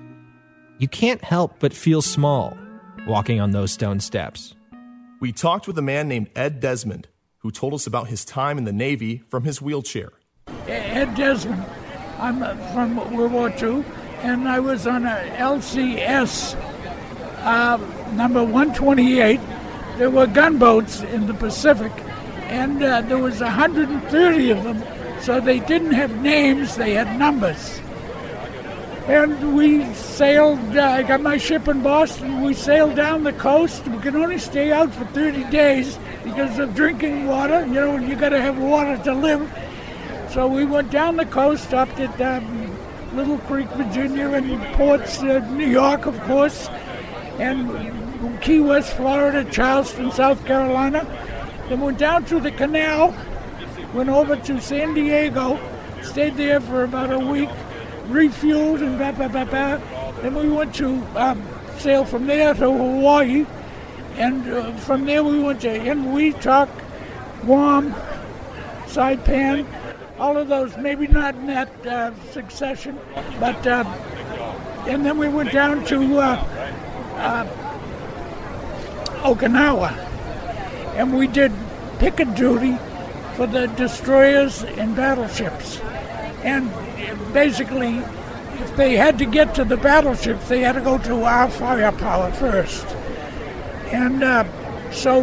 [0.79, 2.57] You can't help but feel small
[3.07, 4.55] walking on those stone steps.
[5.21, 8.65] We talked with a man named Ed Desmond, who told us about his time in
[8.65, 10.13] the Navy from his wheelchair.
[10.67, 11.65] Ed Desmond.
[12.19, 12.41] I'm
[12.73, 13.85] from World War II,
[14.23, 16.55] and I was on a LCS
[17.43, 17.77] uh,
[18.15, 19.41] number 128.
[19.97, 21.93] There were gunboats in the Pacific,
[22.49, 24.83] and uh, there was 130 of them.
[25.21, 27.81] So they didn't have names; they had numbers.
[29.07, 30.77] And we sailed.
[30.77, 32.43] Uh, I got my ship in Boston.
[32.43, 33.87] We sailed down the coast.
[33.89, 37.65] We could only stay out for 30 days because of drinking water.
[37.67, 39.51] You know, you got to have water to live.
[40.31, 42.05] So we went down the coast, up to
[42.37, 42.58] um,
[43.19, 46.69] Little Creek, Virginia, and ports, uh, New York, of course,
[47.41, 51.05] and Key West, Florida, Charleston, South Carolina.
[51.69, 53.13] Then went down through the canal,
[53.93, 55.59] went over to San Diego,
[56.01, 57.49] stayed there for about a week,
[58.07, 59.79] refueled, and blah, blah, blah, blah.
[60.23, 61.43] Then we went to um,
[61.79, 63.47] sail from there to Hawaii,
[64.15, 66.69] and uh, from there we went to Enewetak,
[67.41, 67.93] Guam,
[68.87, 69.67] Saipan,
[70.19, 72.99] all of those, maybe not in that uh, succession,
[73.39, 73.85] but uh,
[74.87, 76.37] and then we went down to uh,
[77.17, 77.47] uh,
[79.23, 79.93] Okinawa,
[80.97, 81.53] and we did
[81.99, 82.77] picket duty
[83.37, 85.79] for the destroyers and battleships,
[86.43, 86.71] and
[87.33, 87.99] basically,
[88.61, 92.33] if they had to get to the battleships, they had to go to our firepower
[92.33, 92.87] first,
[93.93, 94.45] and uh,
[94.91, 95.21] so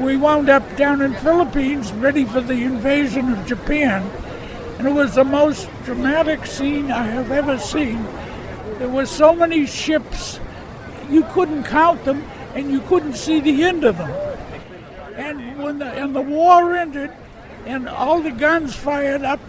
[0.00, 4.02] we wound up down in Philippines ready for the invasion of Japan
[4.78, 8.02] and it was the most dramatic scene I have ever seen.
[8.78, 10.40] There were so many ships,
[11.10, 14.10] you couldn't count them, and you couldn't see the end of them.
[15.16, 17.10] And when the, and the war ended,
[17.66, 19.40] and all the guns fired up,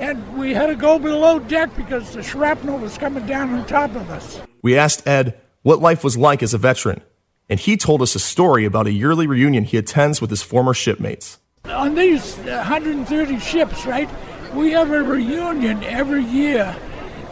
[0.00, 3.94] and we had to go below deck because the shrapnel was coming down on top
[3.94, 4.40] of us.
[4.62, 7.02] We asked Ed what life was like as a veteran,
[7.48, 10.74] and he told us a story about a yearly reunion he attends with his former
[10.74, 11.38] shipmates.
[11.70, 14.08] On these 130 ships, right,
[14.52, 16.76] we have a reunion every year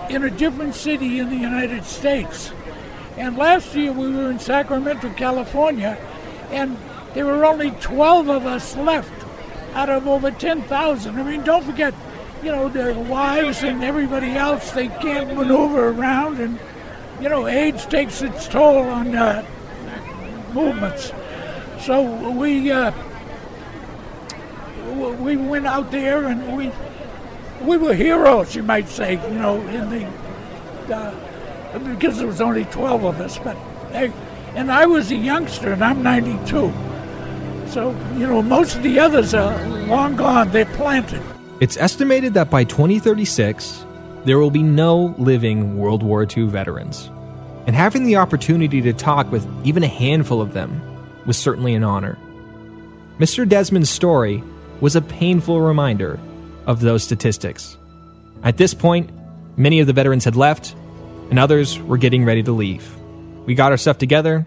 [0.09, 2.51] in a different city in the United States.
[3.19, 5.99] And last year we were in Sacramento, California,
[6.51, 6.79] and
[7.13, 9.13] there were only 12 of us left
[9.75, 11.15] out of over 10,000.
[11.15, 11.93] I mean, don't forget,
[12.43, 16.59] you know, their wives and everybody else, they can't maneuver around, and,
[17.21, 19.45] you know, age takes its toll on uh,
[20.55, 21.13] movements.
[21.81, 22.93] So we, uh,
[24.93, 26.71] we went out there and we
[27.63, 30.07] we were heroes, you might say, you know, in the
[30.95, 31.15] uh,
[31.79, 33.39] because there was only 12 of us.
[33.39, 33.57] But
[33.93, 34.13] hey,
[34.55, 36.73] and I was a youngster, and I'm 92.
[37.69, 40.51] So you know, most of the others are long gone.
[40.51, 41.23] They're planted.
[41.61, 43.87] It's estimated that by 2036,
[44.25, 47.11] there will be no living World War II veterans.
[47.67, 50.81] And having the opportunity to talk with even a handful of them
[51.25, 52.19] was certainly an honor.
[53.19, 53.49] Mr.
[53.49, 54.43] Desmond's story
[54.83, 56.19] was a painful reminder
[56.67, 57.79] of those statistics.
[58.43, 59.11] At this point,
[59.57, 60.75] many of the veterans had left,
[61.31, 62.85] and others were getting ready to leave.
[63.47, 64.45] We got our stuff together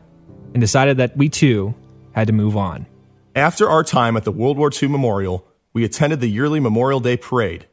[0.54, 1.74] and decided that we too
[2.12, 2.86] had to move on.
[3.34, 7.16] After our time at the World War II Memorial, we attended the yearly Memorial Day
[7.16, 7.68] Parade.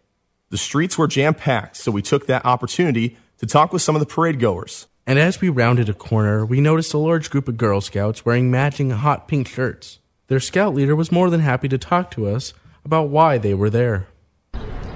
[0.50, 4.00] The streets were jam packed, so we took that opportunity to talk with some of
[4.00, 4.86] the parade goers.
[5.04, 8.52] And as we rounded a corner, we noticed a large group of Girl Scouts wearing
[8.52, 9.98] matching hot pink shirts.
[10.28, 12.54] Their scout leader was more than happy to talk to us
[12.84, 14.06] about why they were there.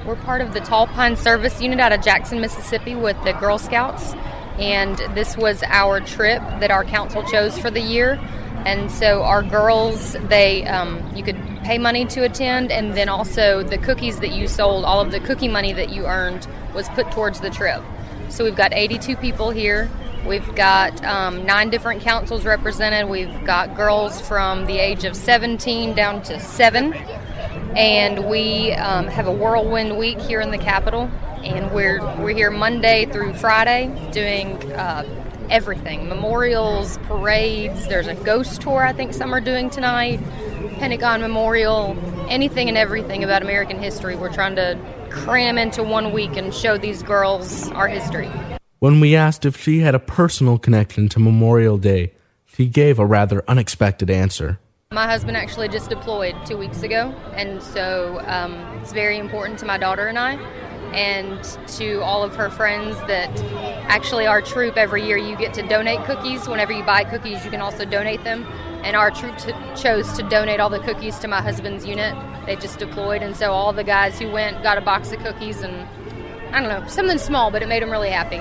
[0.07, 3.59] We're part of the Tall Pine Service Unit out of Jackson, Mississippi with the Girl
[3.59, 4.15] Scouts,
[4.59, 8.21] and this was our trip that our council chose for the year.
[8.65, 13.63] And so our girls, they um, you could pay money to attend, and then also
[13.63, 17.11] the cookies that you sold, all of the cookie money that you earned was put
[17.11, 17.83] towards the trip.
[18.29, 19.91] So we've got 82 people here.
[20.27, 23.09] We've got um, nine different councils represented.
[23.09, 26.93] We've got girls from the age of 17 down to seven.
[27.77, 31.11] And we um, have a whirlwind week here in the capital.
[31.45, 35.05] And we're, we're here Monday through Friday doing uh,
[35.49, 37.87] everything memorials, parades.
[37.87, 40.21] There's a ghost tour, I think some are doing tonight,
[40.79, 41.97] Pentagon Memorial,
[42.29, 44.17] anything and everything about American history.
[44.17, 44.79] We're trying to
[45.25, 48.31] cram into one week and show these girls our history.
[48.79, 52.13] When we asked if she had a personal connection to Memorial Day,
[52.45, 54.59] she gave a rather unexpected answer.
[54.93, 59.67] My husband actually just deployed two weeks ago, and so um, it's very important to
[59.67, 60.35] my daughter and I.
[60.93, 63.31] and to all of her friends that
[63.89, 66.49] actually our troop every year you get to donate cookies.
[66.49, 68.47] Whenever you buy cookies, you can also donate them.
[68.87, 69.37] And our troop
[69.75, 72.15] chose to donate all the cookies to my husband's unit.
[72.47, 75.63] They just deployed, and so all the guys who went got a box of cookies
[75.63, 75.75] and
[76.55, 78.39] I don't know, something small, but it made them really happy.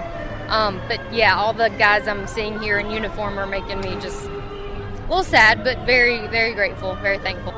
[0.50, 4.26] Um, but yeah, all the guys I'm seeing here in uniform are making me just
[4.26, 7.54] a little sad, but very, very grateful, very thankful.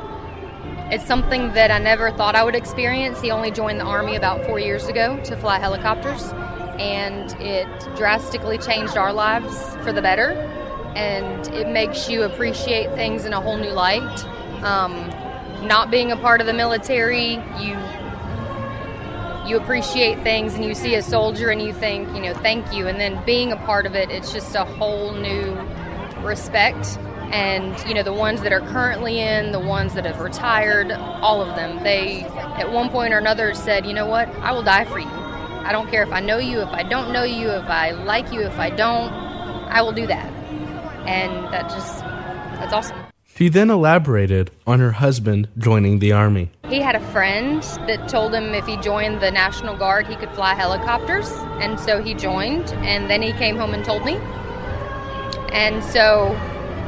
[0.90, 3.20] It's something that I never thought I would experience.
[3.20, 6.32] He only joined the Army about four years ago to fly helicopters,
[6.78, 10.32] and it drastically changed our lives for the better.
[10.96, 14.24] And it makes you appreciate things in a whole new light.
[14.62, 15.08] Um,
[15.66, 17.76] not being a part of the military, you
[19.48, 22.86] you appreciate things and you see a soldier and you think, you know, thank you.
[22.86, 25.56] And then being a part of it, it's just a whole new
[26.22, 26.98] respect.
[27.32, 31.40] And, you know, the ones that are currently in, the ones that have retired, all
[31.40, 34.84] of them, they at one point or another said, you know what, I will die
[34.84, 35.08] for you.
[35.08, 38.32] I don't care if I know you, if I don't know you, if I like
[38.32, 40.37] you, if I don't, I will do that.
[41.08, 42.00] And that just,
[42.60, 42.98] that's awesome.
[43.34, 46.50] She then elaborated on her husband joining the Army.
[46.68, 50.30] He had a friend that told him if he joined the National Guard, he could
[50.32, 51.30] fly helicopters.
[51.62, 54.16] And so he joined, and then he came home and told me.
[55.52, 56.34] And so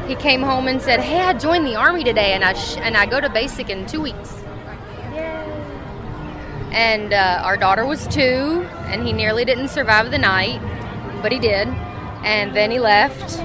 [0.07, 2.97] he came home and said, Hey, I joined the Army today, and I, sh- and
[2.97, 4.35] I go to basic in two weeks.
[6.73, 10.61] And uh, our daughter was two, and he nearly didn't survive the night,
[11.23, 11.69] but he did.
[12.23, 13.39] And then he left,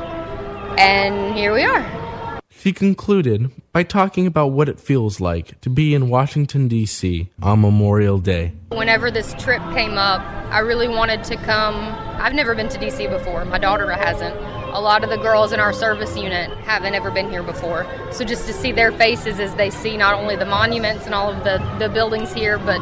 [0.78, 2.42] and here we are.
[2.66, 7.30] She concluded by talking about what it feels like to be in Washington, D.C.
[7.42, 8.54] on Memorial Day.
[8.70, 10.22] Whenever this trip came up,
[10.52, 11.76] I really wanted to come.
[12.20, 14.36] I've never been to DC before, my daughter hasn't.
[14.74, 17.86] A lot of the girls in our service unit haven't ever been here before.
[18.12, 21.32] So just to see their faces as they see not only the monuments and all
[21.32, 22.80] of the, the buildings here, but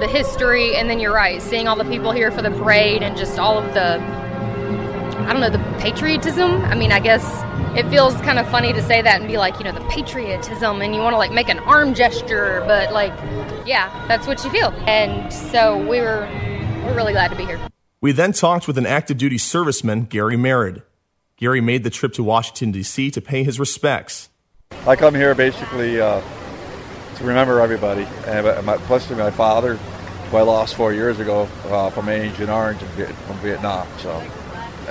[0.00, 3.18] the history, and then you're right, seeing all the people here for the parade and
[3.18, 3.98] just all of the,
[5.26, 6.62] I don't know, the patriotism.
[6.64, 7.24] I mean, I guess
[7.76, 10.82] it feels kind of funny to say that and be like, you know, the patriotism,
[10.82, 13.12] and you want to like make an arm gesture, but like,
[13.66, 14.70] yeah, that's what you feel.
[14.86, 16.28] And so we were,
[16.84, 17.60] we're really glad to be here.
[18.00, 20.82] We then talked with an active duty serviceman, Gary Merritt.
[21.36, 23.10] Gary made the trip to Washington, D.C.
[23.12, 24.28] to pay his respects.
[24.86, 26.20] I come here basically uh,
[27.16, 31.90] to remember everybody, and my, especially my father, who I lost four years ago uh,
[31.90, 33.86] from Agent Orange from Vietnam.
[33.98, 34.22] So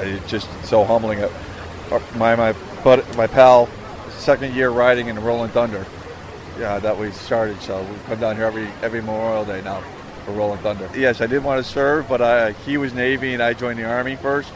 [0.04, 1.22] it's just so humbling.
[1.22, 1.30] Uh,
[2.16, 3.68] my my but my pal,
[4.12, 5.86] second year riding in the Rolling Thunder,
[6.60, 7.62] yeah, that we started.
[7.62, 9.84] So we come down here every every Memorial Day now
[10.26, 10.90] for Rolling Thunder.
[10.96, 13.86] Yes, I did want to serve, but I, he was Navy and I joined the
[13.86, 14.52] Army first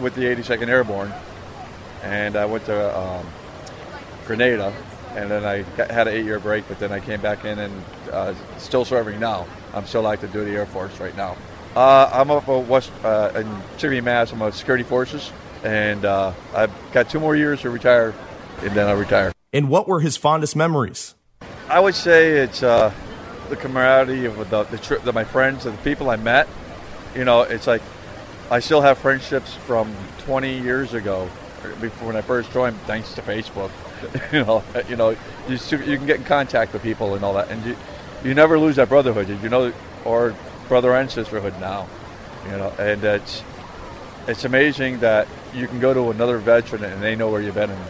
[0.00, 1.12] with the 82nd Airborne,
[2.02, 3.26] and I went to um,
[4.26, 4.72] Grenada,
[5.14, 7.84] and then I got, had an eight-year break, but then I came back in and
[8.10, 9.46] uh, still serving now.
[9.74, 11.36] I'm still active duty Air Force right now.
[11.74, 13.46] Uh, I'm up at West uh, in
[13.78, 14.30] Chicopee, Mass.
[14.30, 15.32] I'm a security forces,
[15.64, 18.14] and uh, I've got two more years to retire,
[18.60, 19.32] and then I'll retire.
[19.54, 21.14] And what were his fondest memories?
[21.70, 22.92] I would say it's uh,
[23.48, 26.46] the camaraderie of the, the trip, the, my friends, and the people I met.
[27.16, 27.80] You know, it's like
[28.50, 29.94] I still have friendships from
[30.24, 31.30] 20 years ago,
[31.80, 33.70] before when I first joined, thanks to Facebook.
[34.32, 35.16] you know, you know,
[35.48, 35.56] you,
[35.86, 37.76] you can get in contact with people and all that, and you,
[38.24, 39.30] you never lose that brotherhood.
[39.42, 39.72] You know,
[40.04, 40.34] or
[40.68, 41.88] brother and sisterhood now.
[42.46, 43.42] You know, and it's
[44.26, 47.70] it's amazing that you can go to another veteran and they know where you've been
[47.70, 47.80] and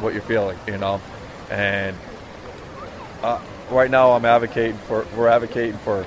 [0.00, 0.58] what you're feeling.
[0.66, 1.00] You know,
[1.50, 1.96] and
[3.22, 6.06] uh, right now I'm advocating for we're advocating for.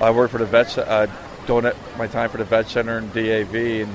[0.00, 0.76] I work for the vets.
[0.76, 1.08] I
[1.46, 3.92] donate my time for the vet center and DAV, and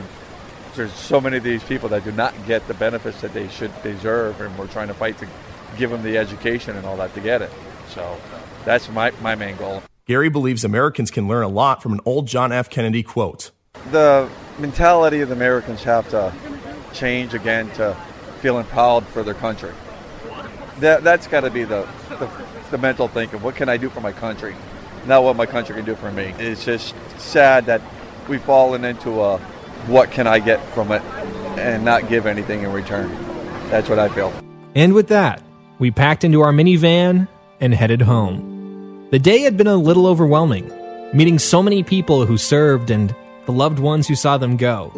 [0.75, 3.71] there's so many of these people that do not get the benefits that they should
[3.83, 5.27] deserve, and we're trying to fight to
[5.77, 7.51] give them the education and all that to get it.
[7.89, 8.17] So
[8.65, 9.83] that's my, my main goal.
[10.11, 12.69] Gary believes Americans can learn a lot from an old John F.
[12.69, 13.51] Kennedy quote.
[13.91, 14.27] The
[14.59, 16.33] mentality of the Americans have to
[16.91, 17.95] change again to
[18.41, 19.71] feeling proud for their country.
[20.79, 22.29] That, that's got to be the, the,
[22.71, 23.41] the mental thinking.
[23.41, 24.53] What can I do for my country?
[25.05, 26.35] Not what my country can do for me.
[26.37, 27.81] It's just sad that
[28.27, 29.37] we've fallen into a
[29.87, 31.01] what can I get from it
[31.57, 33.09] and not give anything in return.
[33.69, 34.33] That's what I feel.
[34.75, 35.41] And with that,
[35.79, 37.29] we packed into our minivan
[37.61, 38.50] and headed home.
[39.11, 40.71] The day had been a little overwhelming,
[41.13, 43.13] meeting so many people who served and
[43.45, 44.89] the loved ones who saw them go.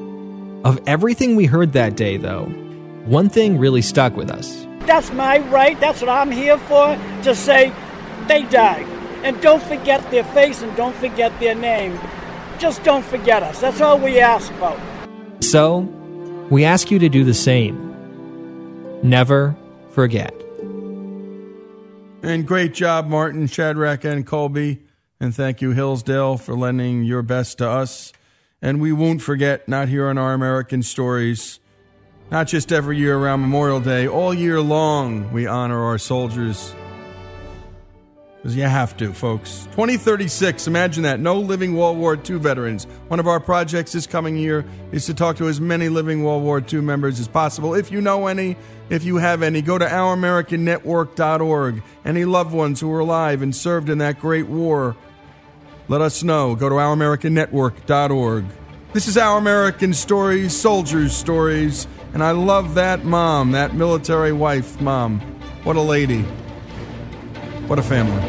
[0.63, 2.45] Of everything we heard that day, though,
[3.05, 4.67] one thing really stuck with us.
[4.81, 5.79] That's my right.
[5.79, 6.95] That's what I'm here for.
[7.23, 7.73] To say
[8.27, 8.85] they died.
[9.23, 11.99] And don't forget their face and don't forget their name.
[12.59, 13.61] Just don't forget us.
[13.61, 14.79] That's all we ask about.
[15.39, 15.79] So,
[16.51, 17.95] we ask you to do the same.
[19.01, 19.55] Never
[19.89, 20.42] forget.
[22.23, 24.79] And great job, Martin, Shadrach, and Colby.
[25.19, 28.13] And thank you, Hillsdale, for lending your best to us.
[28.61, 31.59] And we won't forget, not here on Our American Stories,
[32.31, 36.73] not just every year around Memorial Day, all year long, we honor our soldiers.
[38.43, 39.69] Because you have to, folks.
[39.71, 41.21] 2036, imagine that.
[41.21, 42.83] No living World War II veterans.
[43.07, 46.43] One of our projects this coming year is to talk to as many living World
[46.43, 47.73] War II members as possible.
[47.73, 48.57] If you know any,
[48.89, 51.83] if you have any, go to ouramericannetwork.org.
[52.03, 54.97] Any loved ones who were alive and served in that great war,
[55.87, 56.53] let us know.
[56.53, 58.45] Go to ouramericannetwork.org.
[58.91, 64.81] This is Our American Stories, Soldiers' Stories, and I love that mom, that military wife
[64.81, 65.21] mom.
[65.63, 66.25] What a lady.
[67.73, 68.21] What a family.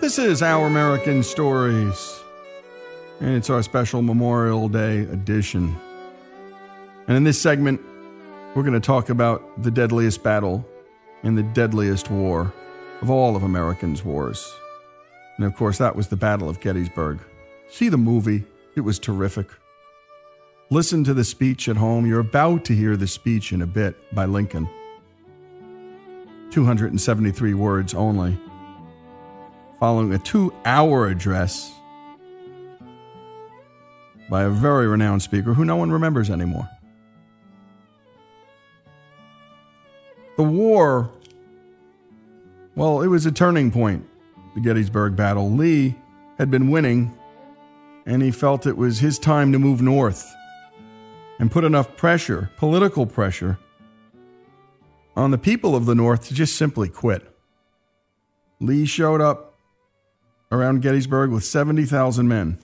[0.00, 2.22] This is Our American Stories,
[3.20, 5.76] and it's our special Memorial Day edition.
[7.08, 7.80] And in this segment,
[8.54, 10.66] we're going to talk about the deadliest battle
[11.22, 12.52] and the deadliest war
[13.00, 14.52] of all of Americans' wars.
[15.36, 17.20] And of course, that was the Battle of Gettysburg.
[17.68, 18.44] See the movie,
[18.74, 19.48] it was terrific.
[20.70, 22.06] Listen to the speech at home.
[22.06, 24.68] You're about to hear the speech in a bit by Lincoln.
[26.50, 28.38] 273 words only
[29.78, 31.75] following a two hour address
[34.28, 36.68] by a very renowned speaker who no one remembers anymore.
[40.36, 41.10] The war,
[42.74, 44.06] well, it was a turning point,
[44.54, 45.50] the Gettysburg Battle.
[45.50, 45.94] Lee
[46.38, 47.16] had been winning,
[48.04, 50.34] and he felt it was his time to move north
[51.38, 53.58] and put enough pressure, political pressure,
[55.16, 57.34] on the people of the North to just simply quit.
[58.60, 59.54] Lee showed up
[60.52, 62.58] around Gettysburg with 70,000 men.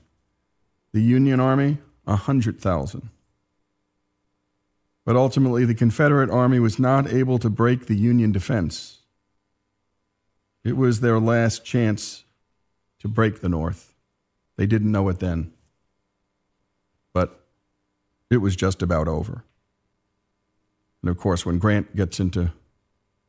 [0.93, 3.09] The Union Army, 100,000.
[5.05, 9.01] But ultimately, the Confederate Army was not able to break the Union defense.
[10.65, 12.25] It was their last chance
[13.01, 13.95] to break the North.
[14.57, 15.53] They didn't know it then.
[17.13, 17.45] But
[18.31, 19.45] it was just about over.
[21.03, 22.53] And of course, when Grant gets into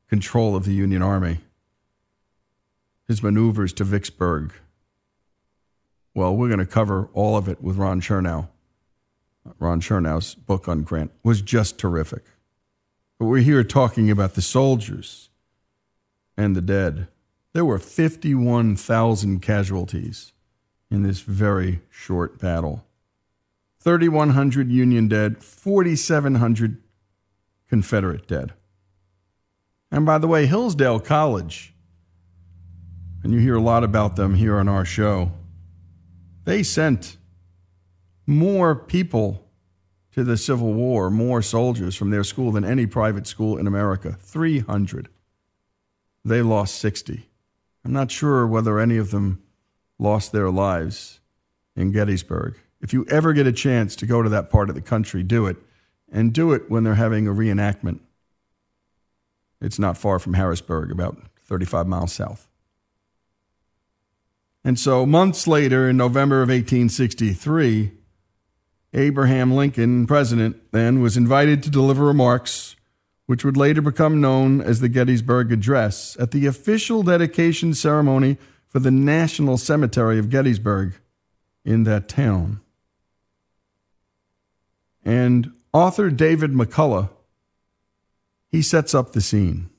[0.07, 1.39] control of the Union Army,
[3.07, 4.53] his maneuvers to Vicksburg.
[6.14, 8.49] Well, we're going to cover all of it with Ron Chernow.
[9.59, 12.24] Ron Chernow's book on Grant was just terrific.
[13.20, 15.30] But we're here talking about the soldiers
[16.38, 17.07] and the dead.
[17.53, 20.34] There were 51,000 casualties
[20.89, 22.86] in this very short battle
[23.80, 26.82] 3,100 Union dead, 4,700
[27.68, 28.53] Confederate dead.
[29.91, 31.74] And by the way, Hillsdale College
[33.24, 35.32] and you hear a lot about them here on our show,
[36.46, 37.18] they sent
[38.26, 39.48] more people
[40.12, 44.18] to the Civil War, more soldiers from their school than any private school in America
[44.20, 45.10] 300.
[46.24, 47.30] They lost 60.
[47.84, 49.41] I'm not sure whether any of them
[50.00, 51.20] lost their lives
[51.76, 52.58] in Gettysburg.
[52.82, 55.48] If you ever get a chance to go to that part of the country, do
[55.48, 55.58] it.
[56.12, 58.00] And do it when they're having a reenactment.
[59.60, 62.48] It's not far from Harrisburg, about 35 miles south.
[64.64, 67.91] And so, months later, in November of 1863,
[68.93, 72.76] Abraham Lincoln, president then, was invited to deliver remarks,
[73.26, 78.38] which would later become known as the Gettysburg Address, at the official dedication ceremony
[78.68, 80.95] for the National Cemetery of Gettysburg
[81.66, 82.61] in that town.
[85.03, 87.09] And author David McCullough,
[88.49, 89.70] he sets up the scene.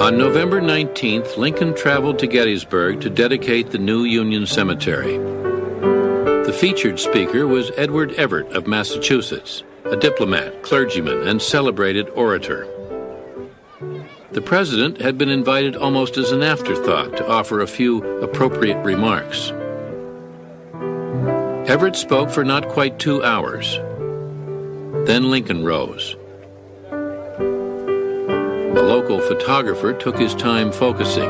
[0.00, 5.18] On November 19th, Lincoln traveled to Gettysburg to dedicate the new Union Cemetery.
[6.46, 12.68] The featured speaker was Edward Everett of Massachusetts, a diplomat, clergyman, and celebrated orator.
[14.30, 19.50] The president had been invited almost as an afterthought to offer a few appropriate remarks.
[21.68, 23.74] Everett spoke for not quite two hours.
[25.08, 26.14] Then Lincoln rose.
[28.76, 31.28] A local photographer took his time focusing.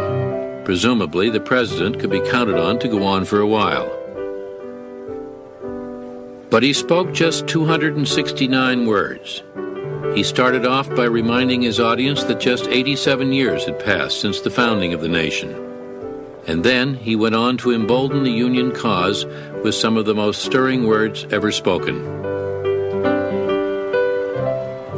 [0.64, 3.88] Presumably, the president could be counted on to go on for a while.
[6.50, 9.42] But he spoke just 269 words.
[10.14, 14.50] He started off by reminding his audience that just 87 years had passed since the
[14.50, 15.54] founding of the nation.
[16.46, 19.26] And then he went on to embolden the Union cause
[19.62, 22.27] with some of the most stirring words ever spoken.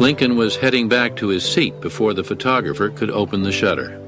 [0.00, 4.00] Lincoln was heading back to his seat before the photographer could open the shutter.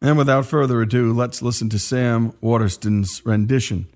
[0.00, 3.88] And without further ado, let's listen to Sam Waterston's rendition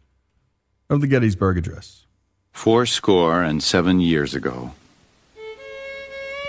[0.90, 2.04] of the Gettysburg Address.
[2.52, 4.74] Four score and seven years ago,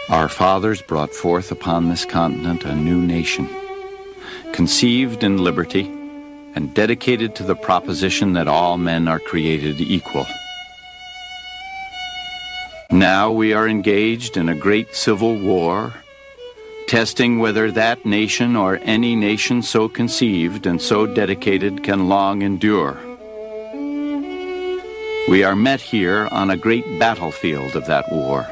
[0.10, 3.48] our fathers brought forth upon this continent a new nation,
[4.52, 5.86] conceived in liberty
[6.54, 10.26] and dedicated to the proposition that all men are created equal.
[12.92, 15.94] Now we are engaged in a great civil war,
[16.88, 23.00] testing whether that nation or any nation so conceived and so dedicated can long endure.
[25.28, 28.48] We are met here on a great battlefield of that war.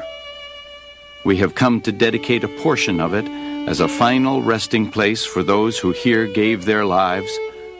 [1.24, 3.26] We have come to dedicate a portion of it
[3.68, 7.30] as a final resting place for those who here gave their lives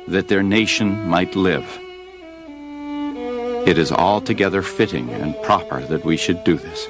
[0.06, 1.66] that their nation might live.
[3.64, 6.88] It is altogether fitting and proper that we should do this.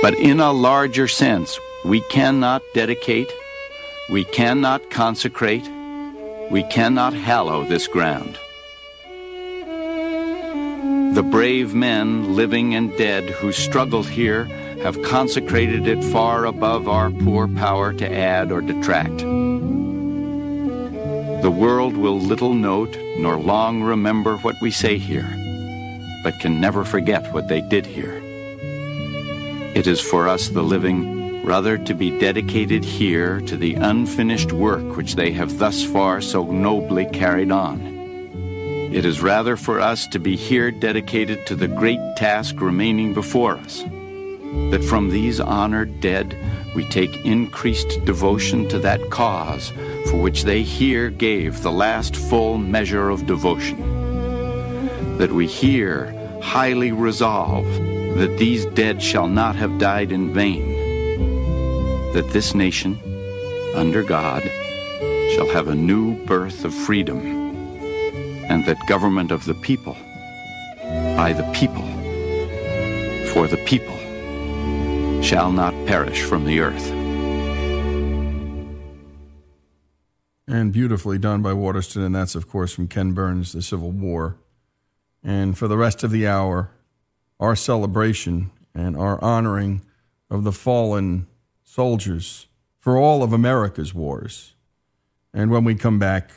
[0.00, 3.30] But in a larger sense, we cannot dedicate,
[4.10, 5.68] we cannot consecrate,
[6.50, 8.38] we cannot hallow this ground.
[11.14, 14.44] The brave men, living and dead, who struggled here
[14.84, 19.24] have consecrated it far above our poor power to add or detract.
[21.42, 25.28] The world will little note nor long remember what we say here,
[26.22, 28.20] but can never forget what they did here.
[29.74, 34.98] It is for us, the living, rather to be dedicated here to the unfinished work
[34.98, 37.80] which they have thus far so nobly carried on.
[38.92, 43.56] It is rather for us to be here dedicated to the great task remaining before
[43.56, 43.82] us,
[44.72, 46.36] that from these honored dead
[46.74, 49.70] we take increased devotion to that cause
[50.06, 53.78] for which they here gave the last full measure of devotion.
[55.18, 57.66] That we here highly resolve
[58.16, 60.74] that these dead shall not have died in vain,
[62.12, 62.98] that this nation,
[63.74, 64.42] under God,
[65.34, 67.18] shall have a new birth of freedom
[68.50, 69.96] and that government of the people,
[71.16, 71.86] by the people,
[73.32, 73.96] for the people,
[75.22, 76.88] shall not perish from the earth.
[80.46, 84.36] And beautifully done by Waterston, and that's, of course, from Ken Burns' The Civil War.
[85.24, 86.70] And for the rest of the hour,
[87.40, 89.82] our celebration and our honoring
[90.30, 91.26] of the fallen
[91.64, 92.46] soldiers
[92.78, 94.54] for all of America's wars.
[95.34, 96.30] And when we come back,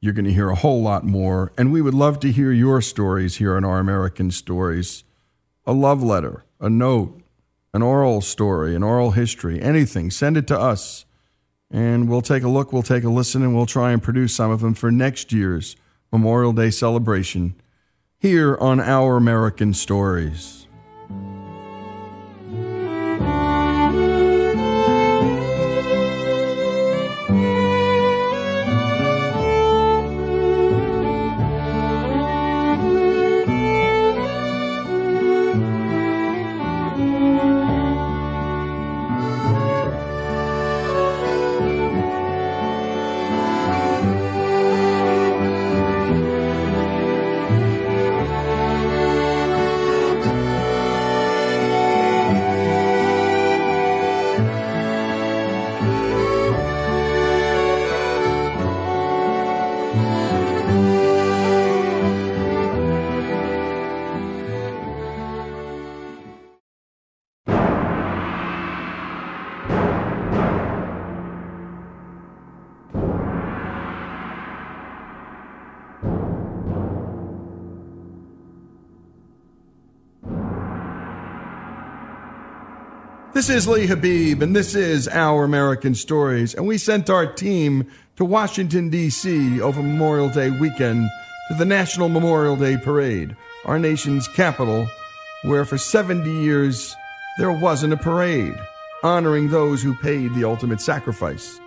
[0.00, 1.52] you're going to hear a whole lot more.
[1.56, 5.04] And we would love to hear your stories here on Our American Stories
[5.64, 7.21] a love letter, a note,
[7.74, 10.10] an oral story, an oral history, anything.
[10.10, 11.04] Send it to us.
[11.70, 14.50] And we'll take a look, we'll take a listen, and we'll try and produce some
[14.50, 15.74] of them for next year's
[16.12, 17.54] Memorial Day celebration
[18.18, 20.61] here on Our American Stories.
[83.42, 86.54] This is Lee Habib, and this is Our American Stories.
[86.54, 89.60] And we sent our team to Washington, D.C.
[89.60, 91.10] over Memorial Day weekend
[91.48, 93.34] to the National Memorial Day Parade,
[93.64, 94.86] our nation's capital,
[95.42, 96.94] where for 70 years
[97.36, 98.54] there wasn't a parade
[99.02, 101.58] honoring those who paid the ultimate sacrifice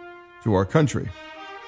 [0.45, 1.09] to our country.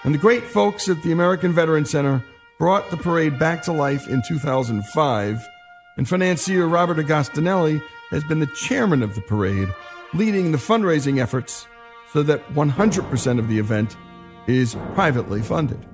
[0.06, 2.24] And the great folks at the American Veteran Center
[2.60, 5.48] brought the parade back to life in 2005,
[5.98, 9.68] and financier Robert Agostinelli has been the chairman of the parade,
[10.14, 11.68] leading the fundraising efforts
[12.14, 13.96] so that 100% of the event
[14.48, 15.86] is privately funded.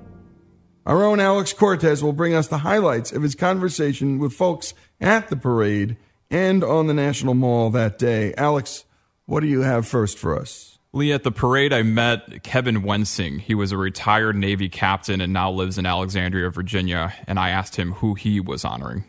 [0.86, 5.28] Our own Alex Cortez will bring us the highlights of his conversation with folks at
[5.28, 5.96] the parade
[6.30, 8.34] and on the National Mall that day.
[8.36, 8.84] Alex,
[9.26, 10.78] what do you have first for us?
[10.92, 13.40] Lee, at the parade, I met Kevin Wensing.
[13.40, 17.76] He was a retired Navy captain and now lives in Alexandria, Virginia, and I asked
[17.76, 19.04] him who he was honoring.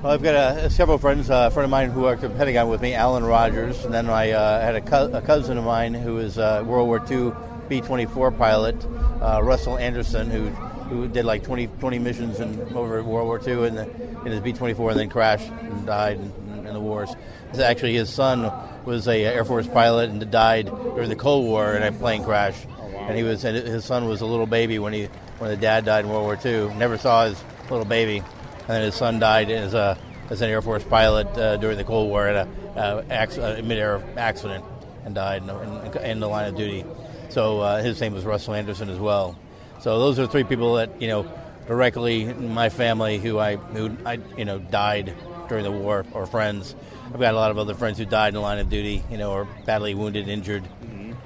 [0.00, 1.28] Well, I've got uh, several friends.
[1.28, 4.08] Uh, a friend of mine who worked at Pentagon with me, Alan Rogers, and then
[4.08, 7.32] I uh, had a, co- a, cousin of mine who was uh, World War II
[7.68, 8.76] B-24 pilot,
[9.20, 10.50] uh, Russell Anderson, who
[10.92, 13.88] who did like 20, 20 missions in, over World War II in, the,
[14.26, 17.14] in his B-24 and then crashed and died in, in the wars.
[17.58, 18.52] Actually, his son
[18.84, 22.56] was a Air Force pilot and died during the Cold War in a plane crash.
[22.94, 25.06] And he was and his son was a little baby when he
[25.38, 26.74] when the dad died in World War II.
[26.76, 28.22] Never saw his little baby,
[28.62, 29.98] and then his son died as a
[30.30, 34.02] as an Air Force pilot uh, during the Cold War at a, uh, a mid-air
[34.16, 34.64] accident
[35.04, 36.86] and died in, in, in, the line of duty.
[37.28, 39.36] So uh, his name was Russell Anderson as well.
[39.80, 41.30] So those are three people that you know
[41.66, 45.14] directly in my family who I who I you know died
[45.48, 46.74] during the war or friends.
[47.12, 49.18] I've got a lot of other friends who died in the line of duty, you
[49.18, 50.66] know, or badly wounded, injured.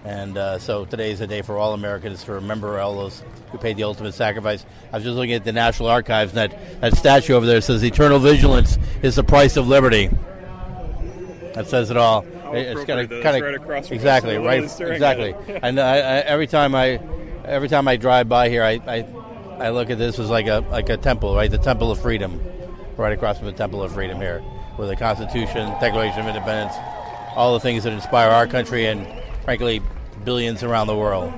[0.06, 3.58] And uh, so today is a day for all Americans to remember all those who
[3.58, 4.64] paid the ultimate sacrifice.
[4.92, 7.82] I was just looking at the National Archives, and that, that statue over there says
[7.82, 10.08] eternal vigilance is the price of liberty.
[11.54, 12.24] That says it all.
[12.52, 15.34] It's kind of kind of exactly right, exactly.
[15.62, 17.00] and I, I, every time I
[17.44, 19.08] every time I drive by here, I, I
[19.58, 21.50] I look at this as like a like a temple, right?
[21.50, 22.40] The Temple of Freedom,
[22.96, 24.38] right across from the Temple of Freedom here,
[24.76, 26.74] where the Constitution, Declaration of Independence,
[27.34, 29.04] all the things that inspire our country and
[29.42, 29.80] frankly
[30.26, 31.32] billions around the world.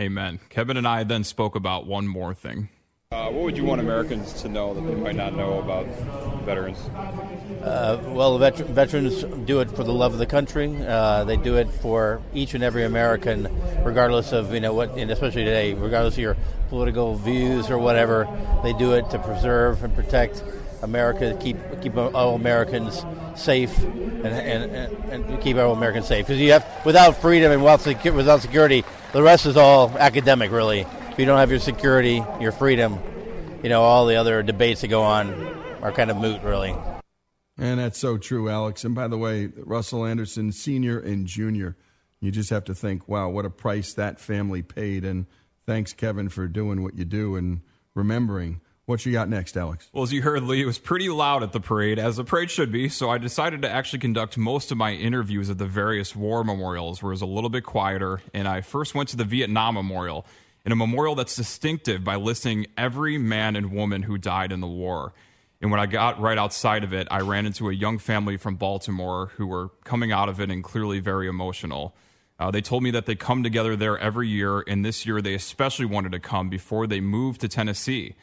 [0.00, 0.40] Amen.
[0.48, 2.70] Kevin and I then spoke about one more thing.
[3.10, 5.86] Uh, what would you want Americans to know that they might not know about
[6.44, 6.78] veterans?
[7.62, 10.76] Uh, well, vet- veterans do it for the love of the country.
[10.86, 13.48] Uh, they do it for each and every American,
[13.82, 16.36] regardless of you know what, and especially today, regardless of your
[16.68, 18.28] political views or whatever.
[18.62, 20.42] They do it to preserve and protect
[20.82, 23.04] America, keep keep all Americans
[23.34, 26.26] safe, and and, and, and keep all Americans safe.
[26.26, 30.80] Because you have without freedom and without without security, the rest is all academic, really.
[31.10, 32.98] If you don't have your security, your freedom,
[33.62, 35.32] you know, all the other debates that go on
[35.82, 36.76] are kind of moot, really.
[37.56, 38.84] And that's so true, Alex.
[38.84, 41.76] And by the way, Russell Anderson, senior and junior,
[42.20, 45.04] you just have to think, wow, what a price that family paid.
[45.04, 45.26] And
[45.66, 47.62] thanks, Kevin, for doing what you do and
[47.94, 49.88] remembering what you got next, Alex?
[49.92, 52.50] Well, as you heard, Lee, it was pretty loud at the parade, as the parade
[52.50, 52.88] should be.
[52.88, 57.02] So I decided to actually conduct most of my interviews at the various war memorials,
[57.02, 58.22] where it was a little bit quieter.
[58.32, 60.24] And I first went to the Vietnam Memorial,
[60.64, 64.66] in a memorial that's distinctive by listing every man and woman who died in the
[64.66, 65.12] war.
[65.60, 68.56] And when I got right outside of it, I ran into a young family from
[68.56, 71.94] Baltimore who were coming out of it and clearly very emotional.
[72.38, 75.34] Uh, they told me that they come together there every year, and this year they
[75.34, 78.14] especially wanted to come before they moved to Tennessee.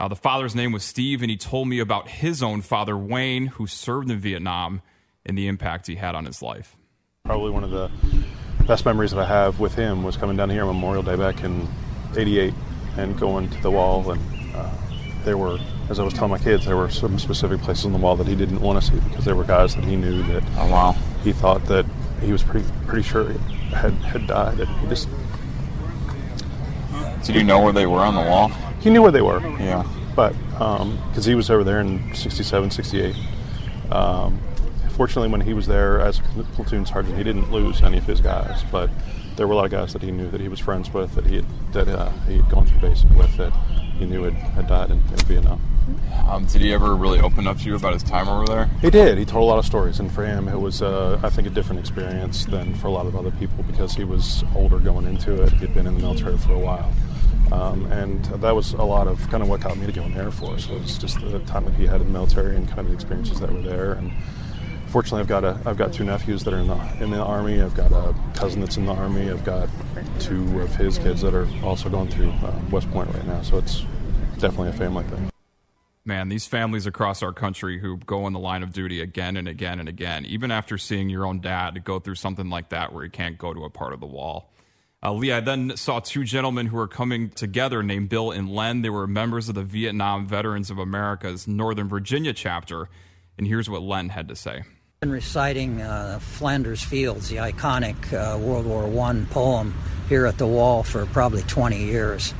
[0.00, 3.46] Uh, the father's name was Steve, and he told me about his own father, Wayne,
[3.46, 4.80] who served in Vietnam
[5.26, 6.74] and the impact he had on his life.
[7.26, 7.90] Probably one of the
[8.66, 11.44] best memories that I have with him was coming down here on Memorial Day back
[11.44, 11.68] in
[12.16, 12.54] 88
[12.96, 14.10] and going to the wall.
[14.10, 14.70] And uh,
[15.24, 15.58] there were,
[15.90, 18.26] as I was telling my kids, there were some specific places on the wall that
[18.26, 20.92] he didn't want to see because there were guys that he knew that oh, wow.
[21.22, 21.84] he thought that
[22.22, 23.32] he was pretty pretty sure
[23.74, 24.60] had, had died.
[24.60, 25.10] And he just.
[27.22, 28.50] Did you know where they were on the wall?
[28.80, 29.40] He knew where they were.
[29.58, 29.84] Yeah.
[30.16, 33.16] But because um, he was over there in 67, 68.
[33.90, 34.40] Um,
[34.90, 38.20] fortunately, when he was there as a platoon sergeant, he didn't lose any of his
[38.20, 38.62] guys.
[38.70, 38.90] But
[39.36, 41.26] there were a lot of guys that he knew that he was friends with, that
[41.26, 43.52] he had, that uh, he had gone through basic with, that
[43.98, 45.60] he knew had, had died in, in Vietnam.
[46.28, 48.66] Um, did he ever really open up to you about his time over there?
[48.80, 49.18] He did.
[49.18, 51.50] He told a lot of stories, and for him, it was, uh, I think, a
[51.50, 55.42] different experience than for a lot of other people because he was older going into
[55.42, 55.52] it.
[55.52, 56.92] He had been in the military for a while.
[57.52, 60.14] Um, and that was a lot of kind of what got me to go in
[60.14, 62.66] the Air Force It was just the time that he had in the military and
[62.68, 63.94] kind of the experiences that were there.
[63.94, 64.12] And
[64.86, 67.60] fortunately, I've got a I've got two nephews that are in the in the army.
[67.60, 69.30] I've got a cousin that's in the army.
[69.30, 69.68] I've got
[70.20, 73.42] two of his kids that are also going through uh, West Point right now.
[73.42, 73.84] So it's
[74.38, 75.30] definitely a family thing.
[76.04, 79.46] Man, these families across our country who go in the line of duty again and
[79.46, 83.04] again and again, even after seeing your own dad go through something like that where
[83.04, 84.50] he can't go to a part of the wall.
[85.02, 88.82] Uh, Lee, I then saw two gentlemen who were coming together named Bill and Len.
[88.82, 92.90] They were members of the Vietnam Veterans of America's Northern Virginia chapter.
[93.38, 94.62] And here's what Len had to say.
[95.00, 99.74] Been reciting uh, Flanders Fields, the iconic uh, World War I poem,
[100.10, 102.34] here at the wall for probably 20 years.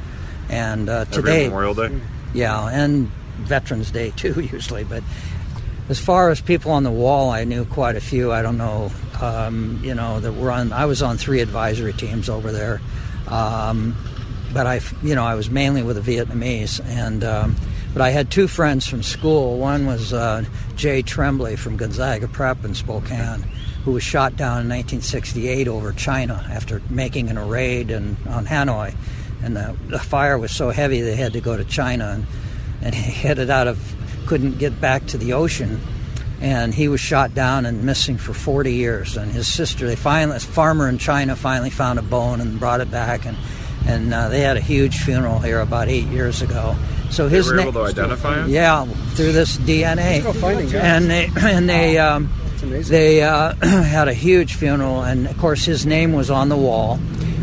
[0.51, 1.47] And uh, today.
[1.47, 2.01] Every Memorial Day?
[2.35, 3.09] Yeah, and
[3.39, 4.85] Veterans Day too, usually.
[4.85, 5.03] But
[5.89, 8.31] as far as people on the wall, I knew quite a few.
[8.31, 8.91] I don't know,
[9.21, 10.73] um, you know, that were on.
[10.73, 12.81] I was on three advisory teams over there,
[13.29, 13.97] um,
[14.53, 17.57] but I, you know, I was mainly with the Vietnamese, and um,
[17.93, 19.59] but I had two friends from school.
[19.59, 20.45] One was uh,
[20.77, 23.43] Jay Tremblay from Gonzaga Prep in Spokane,
[23.85, 28.95] who was shot down in 1968 over China after making a raid in, on Hanoi,
[29.43, 32.27] and the, the fire was so heavy they had to go to China, and,
[32.83, 33.97] and he headed out of
[34.27, 35.81] couldn't get back to the ocean.
[36.41, 39.17] And he was shot down and missing for 40 years.
[39.17, 42.81] And his sister, they finally, a farmer in China finally found a bone and brought
[42.81, 43.27] it back.
[43.27, 43.37] And,
[43.87, 46.77] and uh, they had a huge funeral here about eight years ago.
[47.11, 48.49] So They his were na- able to identify him?
[48.49, 48.85] Yeah,
[49.15, 50.23] through this DNA.
[50.23, 50.81] Go find him.
[50.81, 52.31] And they and they um,
[52.63, 57.01] they uh, had a huge funeral, and of course his name was on the wall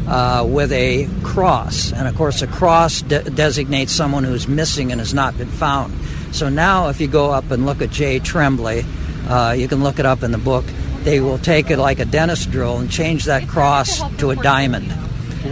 [0.08, 5.02] uh, with a cross, and of course a cross de- designates someone who's missing and
[5.02, 5.94] has not been found.
[6.38, 8.86] So now, if you go up and look at Jay Tremblay,
[9.28, 10.66] uh, you can look it up in the book.
[11.02, 14.94] They will take it like a dentist drill and change that cross to a diamond.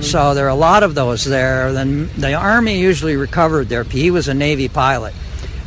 [0.04, 1.74] So there are a lot of those there.
[1.74, 3.84] Then the Army usually recovered there.
[3.84, 5.16] He was a Navy pilot,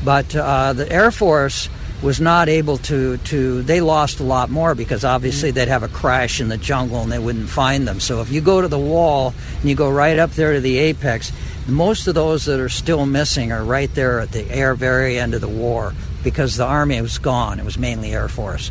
[0.05, 1.69] but uh, the Air Force
[2.01, 3.63] was not able to, to.
[3.63, 7.11] They lost a lot more because obviously they'd have a crash in the jungle and
[7.11, 7.99] they wouldn't find them.
[7.99, 10.79] So if you go to the wall and you go right up there to the
[10.79, 11.33] apex,
[11.69, 15.35] most of those that are still missing are right there at the air very end
[15.35, 15.93] of the war
[16.25, 17.59] because the Army was gone.
[17.59, 18.71] It was mainly Air Force.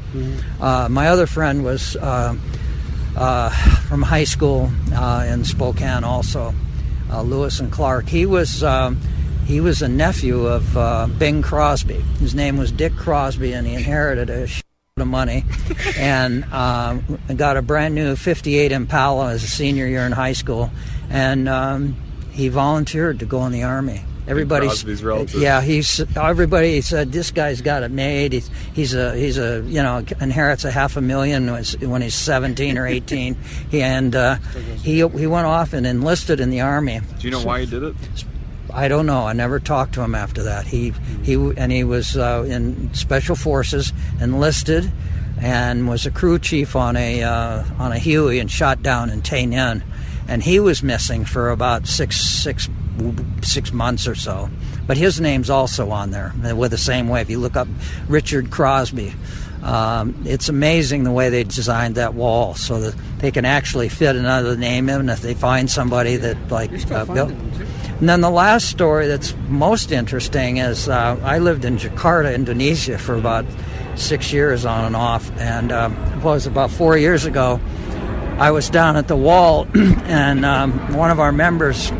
[0.60, 1.96] Uh, my other friend was.
[1.96, 2.36] Uh,
[3.18, 3.50] uh,
[3.88, 6.54] from high school uh, in Spokane, also
[7.12, 8.08] uh, Lewis and Clark.
[8.08, 9.02] He was um,
[9.46, 12.02] he was a nephew of uh, Bing Crosby.
[12.20, 14.48] His name was Dick Crosby, and he inherited a
[14.98, 15.46] of money
[15.98, 20.70] and um, got a brand new '58 Impala as a senior year in high school,
[21.10, 21.96] and um,
[22.38, 24.02] he volunteered to go in the army.
[24.28, 24.84] Everybody's
[25.36, 25.62] yeah.
[25.62, 28.34] He's everybody said this guy's got it made.
[28.34, 32.78] He's he's a he's a you know inherits a half a million when he's- 17
[32.78, 33.36] or 18.
[33.72, 34.36] he, and uh,
[34.84, 37.00] he he went off and enlisted in the army.
[37.20, 37.96] Do you know why he did it?
[38.74, 39.26] I don't know.
[39.26, 40.68] I never talked to him after that.
[40.68, 44.92] He he and he was uh, in special forces, enlisted,
[45.40, 49.22] and was a crew chief on a uh, on a Huey and shot down in
[49.22, 49.82] Tay Ninh,
[50.28, 52.70] and he was missing for about six six
[53.42, 54.50] six months or so.
[54.88, 57.22] But his name's also on there with the same way.
[57.22, 57.68] If you look up
[58.08, 59.14] Richard Crosby.
[59.64, 64.16] Um, it's amazing the way they designed that wall so that they can actually fit
[64.16, 67.32] another name in if they find somebody that like uh, built.
[67.32, 73.00] And then the last story that's most interesting is uh, I lived in Jakarta, Indonesia,
[73.00, 73.46] for about
[73.96, 75.32] six years on and off.
[75.40, 77.60] And um, it was about four years ago.
[78.40, 81.92] I was down at the wall, and um, one of our members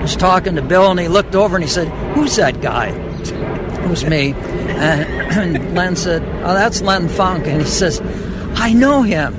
[0.00, 3.88] was talking to Bill, and he looked over and he said, "Who's that guy?" It
[3.88, 4.32] was me.
[4.32, 8.00] And, and Len said, "Oh, that's Len Funk," and he says,
[8.56, 9.38] "I know him."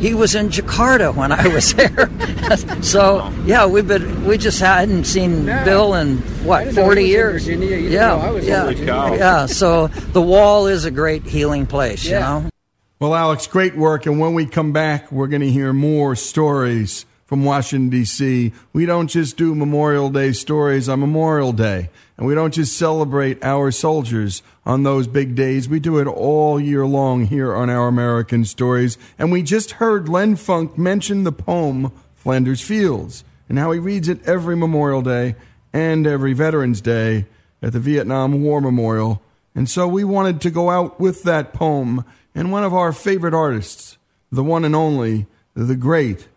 [0.00, 2.10] He was in Jakarta when I was there.
[2.82, 7.46] so yeah, we've been we just hadn't seen Bill in what forty years.
[7.48, 8.70] yeah, yeah,
[9.14, 9.46] yeah.
[9.46, 12.04] So the wall is a great healing place.
[12.04, 12.50] You know.
[12.98, 14.06] Well, Alex, great work.
[14.06, 18.54] And when we come back, we're going to hear more stories from Washington, D.C.
[18.72, 23.44] We don't just do Memorial Day stories on Memorial Day, and we don't just celebrate
[23.44, 25.68] our soldiers on those big days.
[25.68, 28.96] We do it all year long here on Our American Stories.
[29.18, 34.08] And we just heard Len Funk mention the poem Flanders Fields and how he reads
[34.08, 35.34] it every Memorial Day
[35.70, 37.26] and every Veterans Day
[37.60, 39.20] at the Vietnam War Memorial.
[39.54, 42.02] And so we wanted to go out with that poem
[42.36, 43.96] and one of our favorite artists,
[44.30, 46.28] the one and only, the great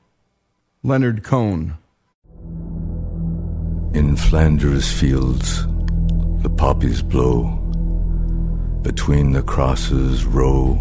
[0.81, 1.73] Leonard Cohen.
[3.93, 5.67] In Flanders fields,
[6.41, 7.57] the poppies blow.
[8.81, 10.79] Between the crosses, row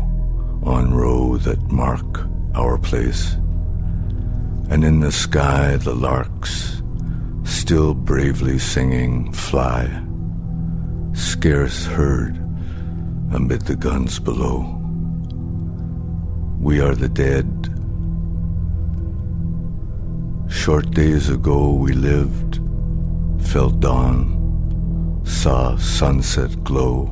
[0.63, 2.21] on row that mark
[2.55, 3.35] our place.
[4.71, 6.81] And in the sky, the larks,
[7.43, 10.01] still bravely singing, fly,
[11.13, 12.37] scarce heard
[13.33, 14.78] amid the guns below.
[16.61, 17.47] We are the dead.
[20.51, 22.61] Short days ago we lived,
[23.51, 27.09] felt dawn, saw sunset glow,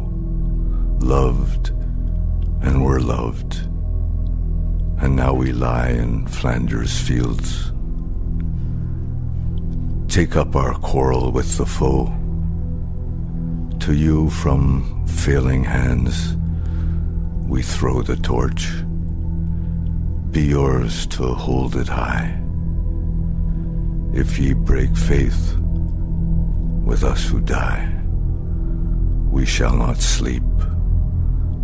[1.00, 1.70] loved
[2.62, 3.58] and were loved.
[4.98, 7.72] And now we lie in Flanders fields.
[10.08, 12.06] Take up our quarrel with the foe.
[13.80, 16.36] To you from failing hands
[17.46, 18.85] we throw the torch.
[20.36, 22.38] Be yours to hold it high.
[24.12, 25.56] If ye break faith
[26.84, 27.90] with us who die,
[29.30, 30.42] we shall not sleep,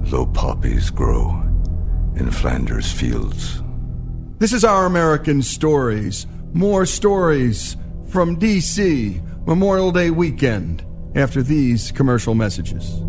[0.05, 1.33] though poppies grow
[2.17, 3.63] in Flanders fields.
[4.39, 6.27] This is Our American Stories.
[6.55, 7.77] More stories
[8.09, 9.21] from D.C.
[9.45, 10.83] Memorial Day weekend
[11.15, 13.03] after these commercial messages.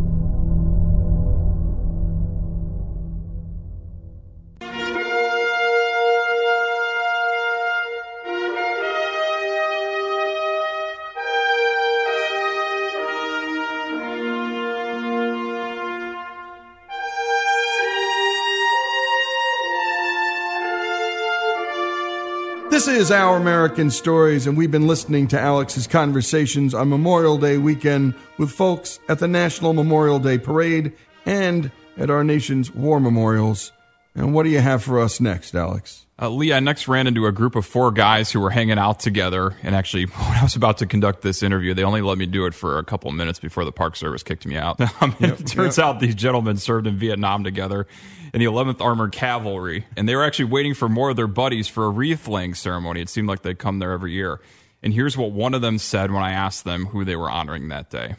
[22.83, 27.57] This is Our American Stories, and we've been listening to Alex's conversations on Memorial Day
[27.57, 30.91] weekend with folks at the National Memorial Day Parade
[31.25, 33.71] and at our nation's war memorials.
[34.15, 36.05] And what do you have for us next, Alex?
[36.21, 38.99] Uh, Lee, I next ran into a group of four guys who were hanging out
[38.99, 39.57] together.
[39.63, 42.45] And actually, when I was about to conduct this interview, they only let me do
[42.45, 44.79] it for a couple of minutes before the Park Service kicked me out.
[45.01, 45.85] Um, Yep, it turns yep.
[45.85, 47.87] out these gentlemen served in Vietnam together
[48.33, 49.85] in the 11th Armored Cavalry.
[49.97, 53.01] And they were actually waiting for more of their buddies for a wreath laying ceremony.
[53.01, 54.39] It seemed like they'd come there every year.
[54.83, 57.69] And here's what one of them said when I asked them who they were honoring
[57.69, 58.15] that day.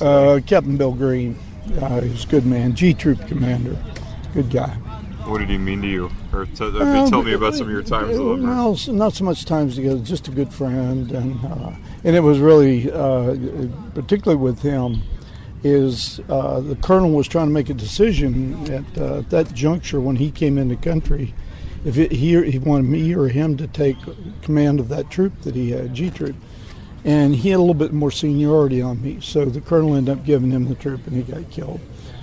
[0.00, 1.38] Uh, Captain Bill Green.
[1.80, 2.74] Uh, he's a good man.
[2.74, 3.76] G Troop commander.
[4.34, 4.76] Good guy.
[5.28, 6.10] What did he mean to you?
[6.32, 8.46] Or t- Uh, tell me about some of your times with him.
[8.46, 11.70] Well, not so much times together, just a good friend, and uh,
[12.02, 13.36] and it was really, uh,
[13.94, 15.02] particularly with him,
[15.62, 20.16] is uh, the colonel was trying to make a decision at uh, that juncture when
[20.16, 21.34] he came into the country,
[21.84, 23.96] if it, he he wanted me or him to take
[24.40, 26.36] command of that troop that he had, G Troop,
[27.04, 30.24] and he had a little bit more seniority on me, so the colonel ended up
[30.24, 31.80] giving him the troop, and he got killed.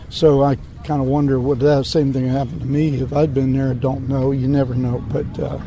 [0.09, 3.53] So I kind of wonder would that same thing happen to me if I'd been
[3.53, 3.71] there?
[3.71, 4.31] I don't know.
[4.31, 5.03] You never know.
[5.09, 5.59] But, uh,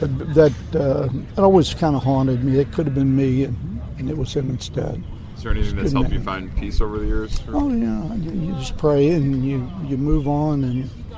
[0.00, 2.58] but that uh, it always kind of haunted me.
[2.58, 5.02] It could have been me, and, and it was him instead.
[5.36, 7.40] Is there anything that's Good helped you find peace over the years?
[7.48, 10.74] Or- Oh yeah, you, you just pray and you you move on and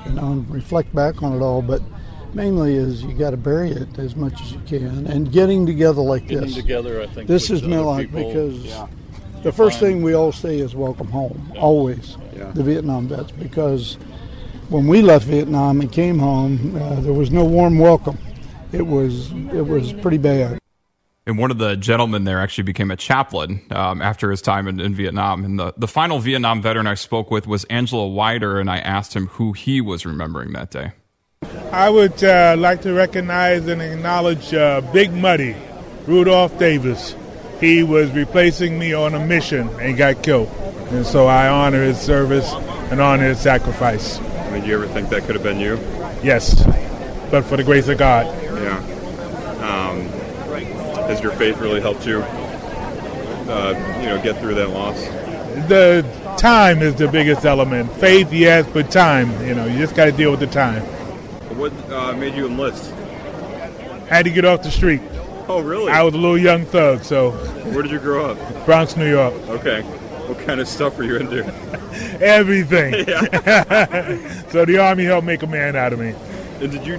[0.06, 1.60] you know reflect back on it all.
[1.60, 1.82] But
[2.32, 6.00] mainly is you got to bury it as much as you can, and getting together
[6.00, 6.54] like Getting this.
[6.54, 8.86] together, I think, this puts is meant other like because Yeah.
[9.44, 12.16] The first thing we all say is welcome home, always.
[12.34, 12.50] Yeah.
[12.52, 13.94] The Vietnam vets because
[14.70, 18.18] when we left Vietnam and came home, uh, there was no warm welcome.
[18.72, 20.58] It was it was pretty bad.
[21.26, 24.78] And one of the gentlemen there actually became a chaplain um, after his time in,
[24.80, 25.44] in Vietnam.
[25.44, 29.16] And the, the final Vietnam veteran I spoke with was Angela Wider, and I asked
[29.16, 30.92] him who he was remembering that day.
[31.72, 35.56] I would uh, like to recognize and acknowledge uh, Big Muddy,
[36.06, 37.14] Rudolph Davis.
[37.64, 40.48] He was replacing me on a mission and got killed.
[40.90, 42.52] And so I honor his service
[42.90, 44.18] and honor his sacrifice.
[44.18, 45.78] I mean, you ever think that could have been you?
[46.22, 46.62] Yes,
[47.30, 48.26] but for the grace of God.
[48.42, 48.76] Yeah.
[49.62, 50.02] Um,
[51.08, 55.02] has your faith really helped you, uh, you know, get through that loss?
[55.66, 56.04] The
[56.36, 57.90] time is the biggest element.
[57.92, 60.82] Faith, yes, but time, you know, you just got to deal with the time.
[61.56, 62.90] What uh, made you enlist?
[64.10, 65.00] Had to get off the street.
[65.46, 65.92] Oh, really?
[65.92, 67.32] I was a little young thug, so.
[67.72, 68.64] Where did you grow up?
[68.64, 69.34] Bronx, New York.
[69.48, 69.82] Okay.
[69.82, 71.44] What kind of stuff were you into?
[72.22, 72.92] Everything.
[74.50, 76.14] so the Army helped make a man out of me.
[76.60, 76.98] And did you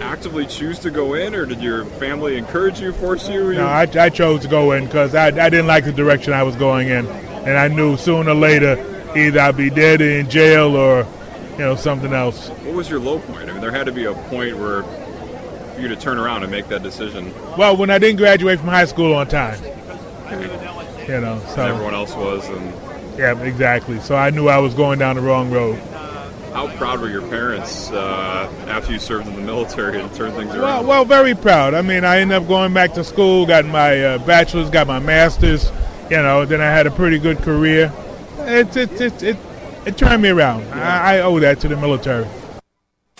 [0.00, 3.52] actively choose to go in, or did your family encourage you, force you?
[3.52, 6.42] No, I, I chose to go in because I, I didn't like the direction I
[6.42, 7.06] was going in.
[7.06, 8.76] And I knew sooner or later
[9.16, 11.06] either I'd be dead or in jail or,
[11.52, 12.48] you know, something else.
[12.48, 13.50] What was your low point?
[13.50, 14.82] I mean, there had to be a point where
[15.82, 17.34] you to turn around and make that decision.
[17.58, 19.58] Well, when I didn't graduate from high school on time.
[21.08, 21.62] You know, so.
[21.62, 24.00] And everyone else was, and Yeah, exactly.
[24.00, 25.78] So I knew I was going down the wrong road.
[26.54, 30.54] how proud were your parents uh, after you served in the military and turned things
[30.54, 30.86] around?
[30.86, 31.74] well, very proud.
[31.74, 35.00] I mean, I ended up going back to school, got my uh, bachelor's, got my
[35.00, 35.70] master's.
[36.10, 37.92] You know, then I had a pretty good career.
[38.38, 39.36] It it it it,
[39.86, 40.64] it turned me around.
[40.72, 42.26] I, I owe that to the military.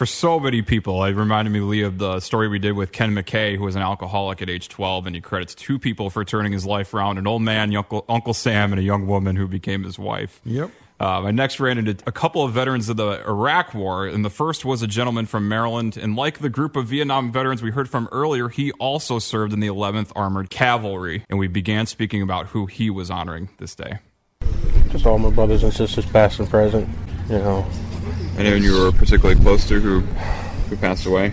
[0.02, 3.14] For so many people, it reminded me, Lee, of the story we did with Ken
[3.14, 6.52] McKay, who was an alcoholic at age 12, and he credits two people for turning
[6.52, 9.84] his life around an old man, Uncle, Uncle Sam, and a young woman who became
[9.84, 10.40] his wife.
[10.44, 10.72] Yep.
[10.98, 14.28] Um, I next ran into a couple of veterans of the Iraq War, and the
[14.28, 15.96] first was a gentleman from Maryland.
[15.96, 19.60] And like the group of Vietnam veterans we heard from earlier, he also served in
[19.60, 21.24] the 11th Armored Cavalry.
[21.30, 24.00] And we began speaking about who he was honoring this day.
[24.88, 26.88] Just all my brothers and sisters, past and present.
[27.28, 27.64] You know,
[28.38, 31.32] Anyone you were particularly close to who who passed away?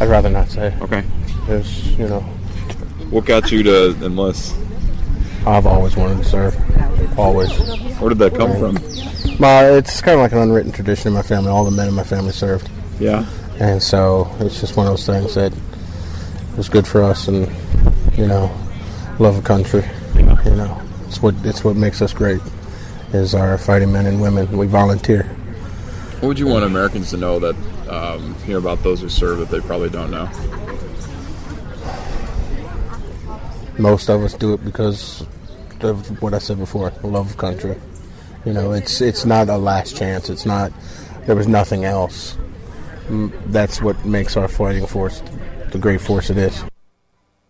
[0.00, 0.74] I'd rather not say.
[0.80, 1.02] Okay.
[1.46, 2.20] There's, you know,
[3.10, 4.54] What got you to enlist?
[5.46, 7.18] I've always wanted to serve.
[7.18, 7.50] Always.
[7.98, 8.74] Where did that come from?
[9.40, 11.50] My, it's kind of like an unwritten tradition in my family.
[11.50, 12.70] All the men in my family served.
[12.98, 13.26] Yeah.
[13.58, 15.52] And so it's just one of those things that
[16.56, 17.50] was good for us, and
[18.16, 18.50] you know,
[19.18, 19.84] love of country.
[20.14, 22.40] You know, it's what it's what makes us great.
[23.12, 24.56] Is our fighting men and women.
[24.56, 25.28] We volunteer.
[26.20, 27.56] What would you want Americans to know that
[27.88, 30.26] um, you know about those who serve that they probably don't know?
[33.78, 35.22] Most of us do it because
[35.80, 37.76] of what I said before, love of country.
[38.44, 40.28] You know, it's it's not a last chance.
[40.28, 40.72] It's not.
[41.26, 42.36] There was nothing else.
[43.08, 45.22] Mm, That's what makes our fighting force
[45.70, 46.64] the great force it is.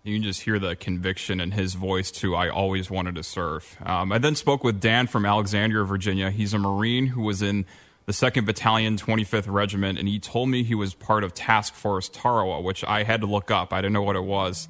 [0.04, 2.34] You can just hear the conviction in his voice, too.
[2.34, 3.76] I always wanted to serve.
[3.84, 6.30] Um, I then spoke with Dan from Alexandria, Virginia.
[6.30, 7.66] He's a Marine who was in
[8.10, 11.74] the the 2nd Battalion, 25th Regiment, and he told me he was part of Task
[11.74, 13.72] Force Tarawa, which I had to look up.
[13.72, 14.68] I didn't know what it was.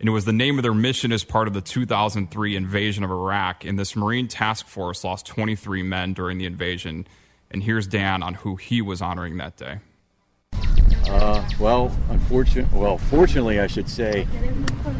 [0.00, 3.10] And it was the name of their mission as part of the 2003 invasion of
[3.12, 3.64] Iraq.
[3.64, 7.06] And this Marine task force lost 23 men during the invasion.
[7.52, 9.78] And here's Dan on who he was honoring that day.
[10.52, 14.26] Uh, well, unfortunately, well, fortunately, I should say,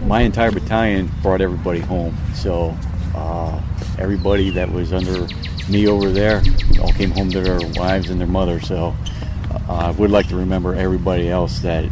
[0.05, 2.16] my entire battalion brought everybody home.
[2.34, 2.76] So
[3.16, 3.61] uh,
[4.01, 5.26] everybody that was under
[5.68, 6.42] me over there
[6.80, 8.66] all came home to their wives and their mothers.
[8.66, 8.94] So
[9.51, 11.88] uh, I would like to remember everybody else that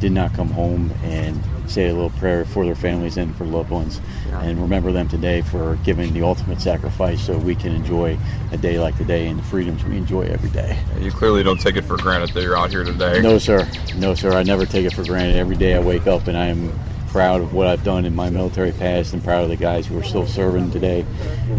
[0.00, 3.70] did not come home and say a little prayer for their families and for loved
[3.70, 4.00] ones
[4.40, 8.18] and remember them today for giving the ultimate sacrifice so we can enjoy
[8.50, 10.78] a day like today and the freedoms we enjoy every day.
[11.00, 13.20] You clearly don't take it for granted that you're out here today.
[13.20, 13.68] No, sir.
[13.96, 14.32] No, sir.
[14.32, 15.36] I never take it for granted.
[15.36, 16.72] Every day I wake up and I am
[17.12, 19.98] proud of what I've done in my military past and proud of the guys who
[19.98, 21.04] are still serving today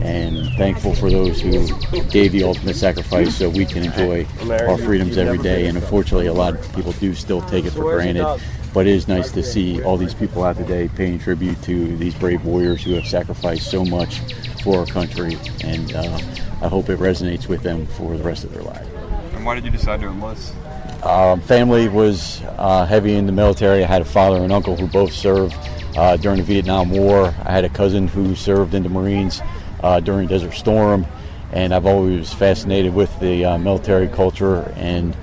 [0.01, 1.68] and thankful for those who
[2.10, 4.26] gave the ultimate sacrifice so we can enjoy
[4.68, 5.68] our freedoms every day.
[5.68, 8.41] And unfortunately, a lot of people do still take it for granted.
[8.74, 12.16] But it is nice to see all these people out today paying tribute to these
[12.16, 14.22] brave warriors who have sacrificed so much
[14.64, 15.38] for our country.
[15.64, 16.20] And uh,
[16.64, 18.88] I hope it resonates with them for the rest of their life.
[19.34, 20.56] And why did you decide to enlist?
[21.04, 23.84] Um, family was uh, heavy in the military.
[23.84, 25.54] I had a father and uncle who both served
[25.97, 27.36] uh, during the Vietnam War.
[27.43, 29.41] I had a cousin who served in the Marines
[29.82, 31.06] uh, during Desert Storm,
[31.51, 34.62] and I've always fascinated with the uh, military culture.
[34.78, 35.14] And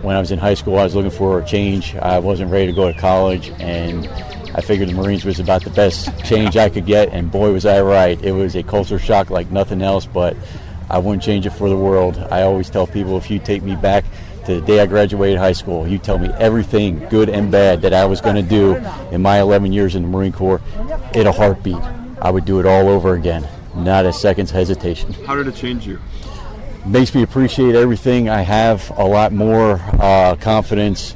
[0.00, 1.94] when I was in high school, I was looking for a change.
[1.96, 4.08] I wasn't ready to go to college, and
[4.54, 7.10] I figured the Marines was about the best change I could get.
[7.10, 8.18] And boy, was I right!
[8.24, 10.38] It was a culture shock like nothing else, but
[10.88, 12.16] I wouldn't change it for the world.
[12.30, 14.06] I always tell people if you take me back
[14.46, 17.92] to the day I graduated high school, you tell me everything, good and bad, that
[17.92, 18.76] I was going to do
[19.10, 20.60] in my 11 years in the Marine Corps
[21.14, 21.82] in a heartbeat.
[22.20, 25.12] I would do it all over again, not a second's hesitation.
[25.26, 26.00] How did it change you?
[26.84, 28.28] Makes me appreciate everything.
[28.28, 31.14] I have a lot more uh, confidence,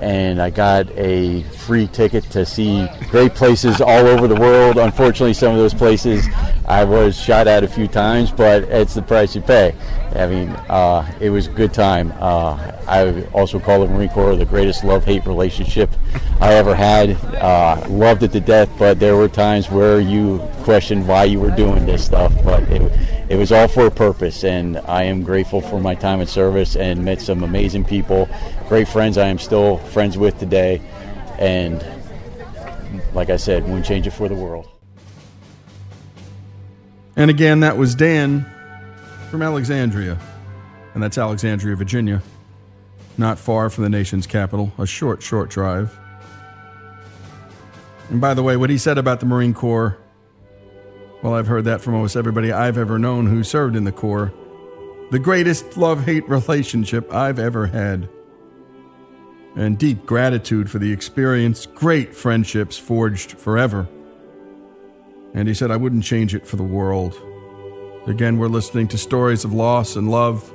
[0.00, 4.78] and I got a free ticket to see great places all over the world.
[4.78, 6.26] Unfortunately, some of those places
[6.66, 9.74] I was shot at a few times, but it's the price you pay.
[10.14, 12.12] I mean, uh, it was a good time.
[12.18, 15.90] Uh, I also call the Marine Corps the greatest love-hate relationship
[16.40, 17.12] I ever had.
[17.36, 21.50] Uh, loved it to death, but there were times where you questioned why you were
[21.50, 22.32] doing this stuff.
[22.44, 26.20] But it, it was all for a purpose, and I am grateful for my time
[26.20, 28.28] in service and met some amazing people,
[28.68, 30.80] great friends I am still friends with today,
[31.38, 31.84] and
[33.12, 34.68] like I said, wouldn't change it for the world.
[37.16, 38.46] And again, that was Dan
[39.30, 40.18] from Alexandria.
[40.94, 42.22] And that's Alexandria, Virginia.
[43.16, 45.96] Not far from the nation's capital, a short, short drive.
[48.08, 49.98] And by the way, what he said about the Marine Corps,
[51.22, 54.32] well, I've heard that from almost everybody I've ever known who served in the Corps.
[55.10, 58.08] The greatest love hate relationship I've ever had.
[59.56, 63.88] And deep gratitude for the experience, great friendships forged forever.
[65.34, 67.20] And he said, I wouldn't change it for the world.
[68.06, 70.54] Again, we're listening to stories of loss and love,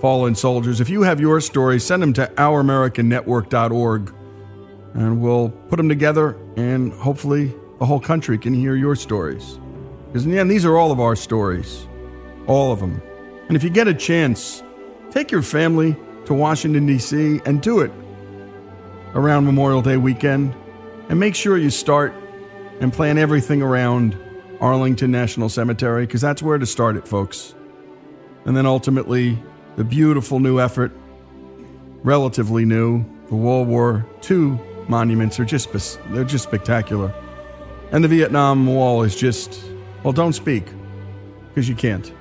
[0.00, 0.80] fallen soldiers.
[0.80, 4.14] If you have your stories, send them to ouramericannetwork.org
[4.94, 9.59] and we'll put them together and hopefully the whole country can hear your stories.
[10.10, 11.86] Because in the end, these are all of our stories.
[12.48, 13.00] All of them.
[13.46, 14.60] And if you get a chance,
[15.10, 17.40] take your family to Washington, D.C.
[17.46, 17.92] and do it
[19.14, 20.54] around Memorial Day weekend.
[21.08, 22.12] And make sure you start
[22.80, 24.18] and plan everything around
[24.60, 27.54] Arlington National Cemetery because that's where to start it, folks.
[28.44, 29.40] And then ultimately,
[29.76, 30.92] the beautiful new effort,
[32.02, 34.58] relatively new, the World War II
[34.88, 35.70] monuments are just
[36.10, 37.14] they're just spectacular.
[37.92, 39.60] And the Vietnam Wall is just
[40.02, 40.64] well, don't speak
[41.48, 42.12] because you can't.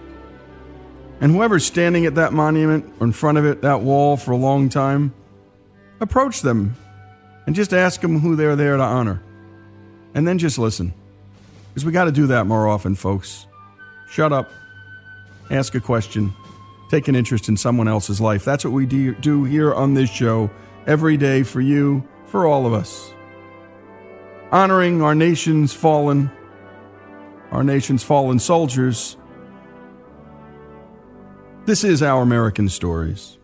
[1.21, 4.37] And whoever's standing at that monument or in front of it, that wall for a
[4.37, 5.13] long time,
[5.99, 6.75] approach them
[7.45, 9.21] and just ask them who they're there to honor.
[10.13, 10.93] And then just listen.
[11.69, 13.47] Because we got to do that more often, folks.
[14.09, 14.49] Shut up,
[15.51, 16.33] ask a question,
[16.89, 18.43] take an interest in someone else's life.
[18.43, 20.49] That's what we do here on this show
[20.87, 23.13] every day for you, for all of us.
[24.51, 26.31] Honoring our nation's fallen,
[27.51, 29.17] our nation's fallen soldiers.
[31.65, 33.38] This is Our American Stories.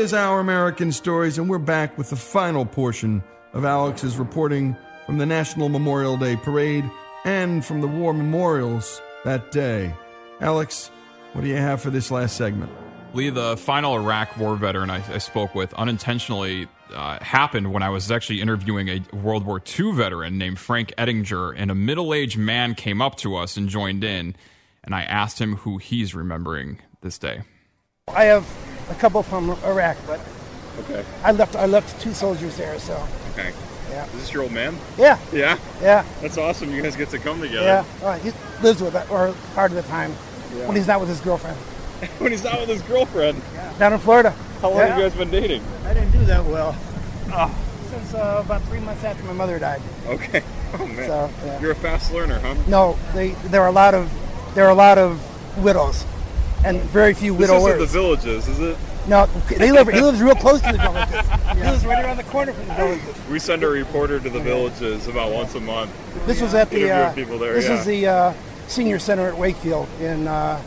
[0.00, 3.22] Is Our American Stories, and we're back with the final portion
[3.52, 4.74] of Alex's reporting
[5.04, 6.90] from the National Memorial Day Parade
[7.26, 9.94] and from the war memorials that day.
[10.40, 10.90] Alex,
[11.34, 12.72] what do you have for this last segment?
[13.12, 17.90] Lee, the final Iraq war veteran I, I spoke with unintentionally uh, happened when I
[17.90, 22.38] was actually interviewing a World War II veteran named Frank Ettinger, and a middle aged
[22.38, 24.34] man came up to us and joined in,
[24.82, 27.42] and I asked him who he's remembering this day.
[28.08, 28.48] I have
[28.90, 30.20] a couple from Iraq, but
[30.80, 31.04] Okay.
[31.24, 32.94] I left I left two soldiers there, so
[33.32, 33.52] Okay.
[33.90, 34.06] Yeah.
[34.06, 34.76] Is this your old man?
[34.96, 35.18] Yeah.
[35.32, 35.58] Yeah.
[35.82, 36.04] Yeah.
[36.22, 36.72] That's awesome.
[36.72, 37.66] You guys get to come together.
[37.66, 38.06] yeah.
[38.06, 40.14] Uh, he lives with it, or part of the time
[40.56, 40.66] Yeah.
[40.66, 41.56] when he's not with his girlfriend
[42.18, 43.40] when he's not with his girlfriend.
[43.54, 43.72] Yeah.
[43.78, 44.30] down in Florida.
[44.62, 44.86] How long Yeah.
[44.88, 45.62] have you guys been dating?
[45.86, 46.74] I didn't do that well.
[47.32, 47.50] Oh.
[47.90, 49.82] Since uh, about three months after my mother died.
[50.06, 50.42] Okay.
[50.72, 51.08] Oh man.
[51.08, 51.60] So, yeah.
[51.60, 52.54] You're a fast learner, huh?
[52.68, 54.08] No, they there are a lot of
[54.54, 55.18] there are a lot of
[55.64, 56.04] widows,
[56.64, 57.74] and very few This widowers.
[57.74, 58.76] isn't the villages, is it?
[59.08, 59.88] No, they live.
[59.88, 61.26] He lives real close to the villages.
[61.60, 63.14] He lives right around the corner from the villages.
[63.28, 65.90] We send a reporter to the villages about once a month.
[66.26, 66.90] This was at the.
[66.90, 67.52] Uh, people there.
[67.54, 67.78] this yeah.
[67.78, 68.34] is the uh,
[68.66, 70.62] senior center at Wakefield in uh,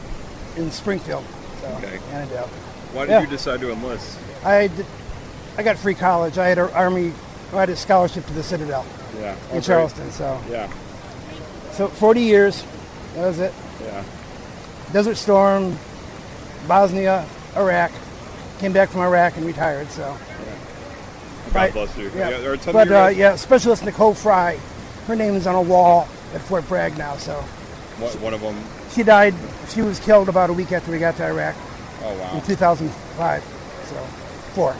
[0.57, 1.23] in Springfield.
[1.61, 1.99] So, Okay.
[2.11, 2.47] Annandale.
[2.93, 3.21] Why did Yeah.
[3.21, 4.19] you decide to enlist?
[4.43, 4.85] I did,
[5.57, 6.37] I got free college.
[6.37, 7.11] I had an army.
[7.53, 8.85] I had a scholarship to the Citadel
[9.19, 9.33] Yeah.
[9.45, 9.63] In great.
[9.63, 10.11] Charleston.
[10.11, 10.69] So Yeah.
[11.71, 12.63] so 40 years.
[13.15, 13.53] That was it.
[14.93, 14.99] Yeah.
[14.99, 15.77] Desert Storm,
[16.67, 17.25] Bosnia,
[17.55, 17.91] Iraq.
[18.59, 19.89] Came back from Iraq and retired.
[19.91, 20.03] So.
[21.47, 21.73] God Right.
[21.73, 22.11] bless you.
[22.15, 22.29] Yeah.
[22.39, 24.57] there are a ton but uh, yeah, Specialist Nicole Fry.
[25.07, 27.17] Her name is on a wall at Fort Bragg now.
[27.17, 27.33] So
[27.99, 28.55] One, one of them.
[28.91, 29.35] she died.
[29.69, 31.55] She was killed about a week after we got to Iraq
[32.03, 32.35] Oh wow.
[32.35, 33.43] in 2005.
[33.89, 33.95] So
[34.55, 34.75] four.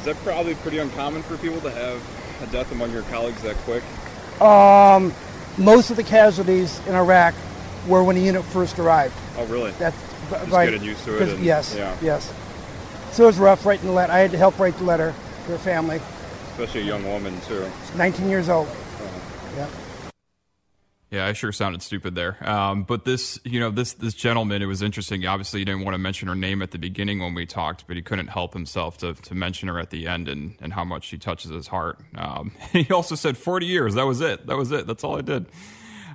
[0.00, 2.02] Is that probably pretty uncommon for people to have
[2.42, 3.84] a death among your colleagues that quick?
[4.40, 5.12] Um,
[5.58, 7.34] most of the casualties in Iraq
[7.86, 9.14] were when the unit first arrived.
[9.36, 9.70] Oh really?
[9.72, 9.96] That's
[10.30, 10.70] Just right.
[10.70, 11.28] getting used to it.
[11.30, 11.96] and- yes, yeah.
[12.02, 12.32] yes.
[13.12, 14.12] So it was rough writing the letter.
[14.12, 15.14] I had to help write the letter
[15.46, 16.00] to her family.
[16.52, 17.66] Especially a young woman too.
[17.96, 18.68] 19 years old.
[19.56, 19.68] Yeah.
[21.10, 22.38] Yeah, I sure sounded stupid there.
[22.48, 25.26] Um, but this, you know, this this gentleman, it was interesting.
[25.26, 27.96] Obviously, he didn't want to mention her name at the beginning when we talked, but
[27.96, 31.04] he couldn't help himself to, to mention her at the end and, and how much
[31.04, 31.98] she touches his heart.
[32.16, 33.94] Um, he also said 40 years.
[33.94, 34.46] That was it.
[34.46, 34.86] That was it.
[34.86, 35.44] That's all I did.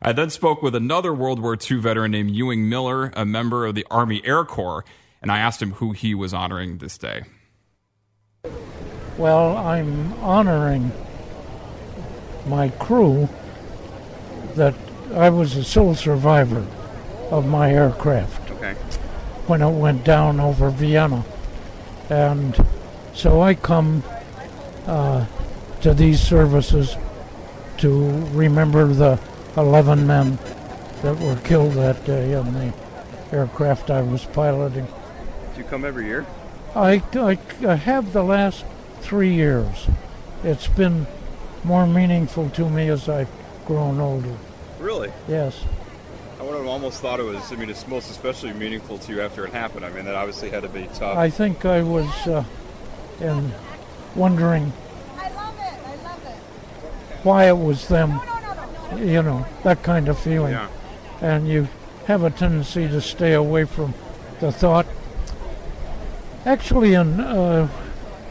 [0.01, 3.75] I then spoke with another World War II veteran named Ewing Miller, a member of
[3.75, 4.85] the Army Air Corps,
[5.21, 7.23] and I asked him who he was honoring this day.
[9.17, 10.91] Well, I'm honoring
[12.47, 13.27] my crew
[14.55, 14.75] that
[15.15, 16.65] I was the sole survivor
[17.31, 18.73] of my aircraft Okay.
[19.47, 21.25] when it went down over Vienna.
[22.09, 22.55] And
[23.13, 24.03] so I come
[24.85, 25.25] uh,
[25.81, 26.95] to these services
[27.77, 29.19] to remember the
[29.57, 30.37] 11 men
[31.01, 32.73] that were killed that day in the
[33.31, 34.85] aircraft I was piloting.
[35.53, 36.25] Do you come every year?
[36.75, 38.65] I, I, I have the last
[39.01, 39.87] three years.
[40.43, 41.07] It's been
[41.63, 43.29] more meaningful to me as I've
[43.65, 44.35] grown older.
[44.79, 45.11] Really?
[45.27, 45.63] Yes.
[46.39, 47.51] I would have almost thought it was.
[47.51, 49.85] I mean, it's most especially meaningful to you after it happened.
[49.85, 51.17] I mean, that obviously had to be tough.
[51.17, 52.43] I think I was uh,
[53.19, 53.51] in
[54.15, 54.71] wondering
[57.23, 58.19] why it was them,
[58.95, 60.53] you know, that kind of feeling.
[60.53, 60.69] Yeah.
[61.21, 61.67] And you
[62.05, 63.93] have a tendency to stay away from
[64.39, 64.85] the thought.
[66.45, 67.67] Actually, in, uh,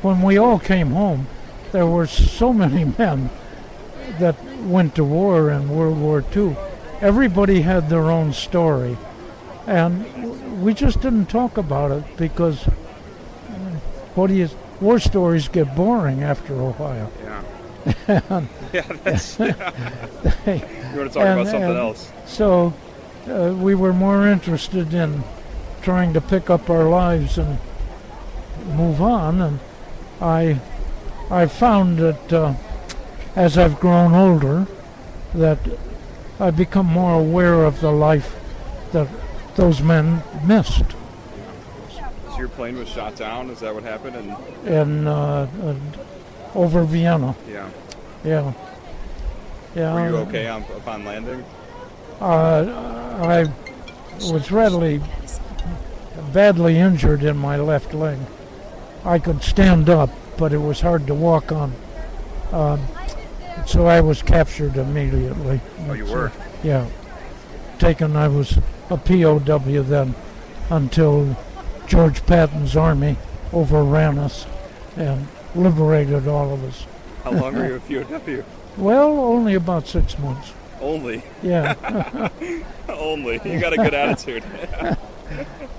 [0.03, 1.27] when we all came home,
[1.73, 3.31] there were so many men
[4.19, 6.57] that went to war in World War II.
[7.01, 8.97] Everybody had their own story.
[9.67, 12.73] And we just didn't talk about it because uh,
[14.15, 14.49] what do you,
[14.81, 17.13] war stories get boring after a while.
[17.23, 17.43] Yeah.
[18.09, 19.73] And Yeah, that's- yeah.
[20.93, 22.11] You wanna talk about something else.
[22.27, 22.73] So
[23.29, 25.23] uh, we were more interested in
[25.83, 27.59] trying to pick up our lives and
[28.73, 29.41] move on.
[29.41, 29.61] And
[30.21, 30.61] I,
[31.31, 32.55] I found that uh,
[33.35, 34.67] as I've grown older,
[35.35, 35.59] that
[36.41, 38.35] I've become more aware of the life
[38.93, 39.09] that
[39.57, 40.85] those men missed.
[41.91, 43.51] So your plane was shot down.
[43.51, 44.17] Is that what happened?
[44.65, 45.75] And uh, uh,
[46.57, 47.37] over Vienna.
[47.49, 47.71] yeah.
[48.25, 48.53] Yeah.
[49.75, 49.95] Yeah.
[49.95, 51.45] Were you okay on, upon landing?
[52.21, 53.53] Uh, I
[54.33, 55.01] was readily
[56.33, 58.19] badly injured in my left leg.
[59.05, 61.75] I could stand up, but it was hard to walk on.
[62.53, 62.81] Um,
[63.67, 65.61] so I was captured immediately.
[65.89, 66.33] Oh, you were?
[66.65, 66.89] Yeah.
[67.79, 68.59] Taken, I was
[68.89, 70.15] a POW then
[70.71, 71.37] until
[71.87, 73.17] George Patton's army
[73.53, 74.47] overran us
[74.97, 76.87] and liberated all of us.
[77.25, 78.45] How long were you a POW?
[78.77, 80.53] Well, only about six months.
[80.81, 81.23] Only.
[81.43, 82.29] Yeah.
[82.89, 83.41] Only.
[83.45, 84.45] You got a good attitude.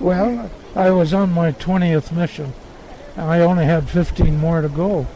[0.00, 2.52] Well, I was on my 20th mission,
[3.16, 5.06] I only had 15 more to go.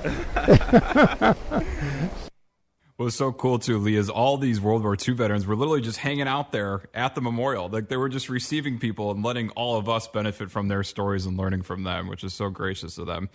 [2.96, 5.80] What was so cool too, Lee, is all these World War II veterans were literally
[5.80, 7.68] just hanging out there at the memorial.
[7.68, 11.26] Like they were just receiving people and letting all of us benefit from their stories
[11.26, 13.28] and learning from them, which is so gracious of them.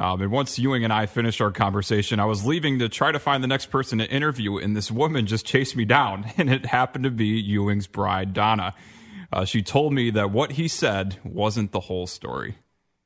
[0.00, 3.18] Um, and once Ewing and I finished our conversation, I was leaving to try to
[3.18, 6.64] find the next person to interview, and this woman just chased me down, and it
[6.66, 8.74] happened to be Ewing's bride, Donna.
[9.30, 12.56] Uh, she told me that what he said wasn't the whole story.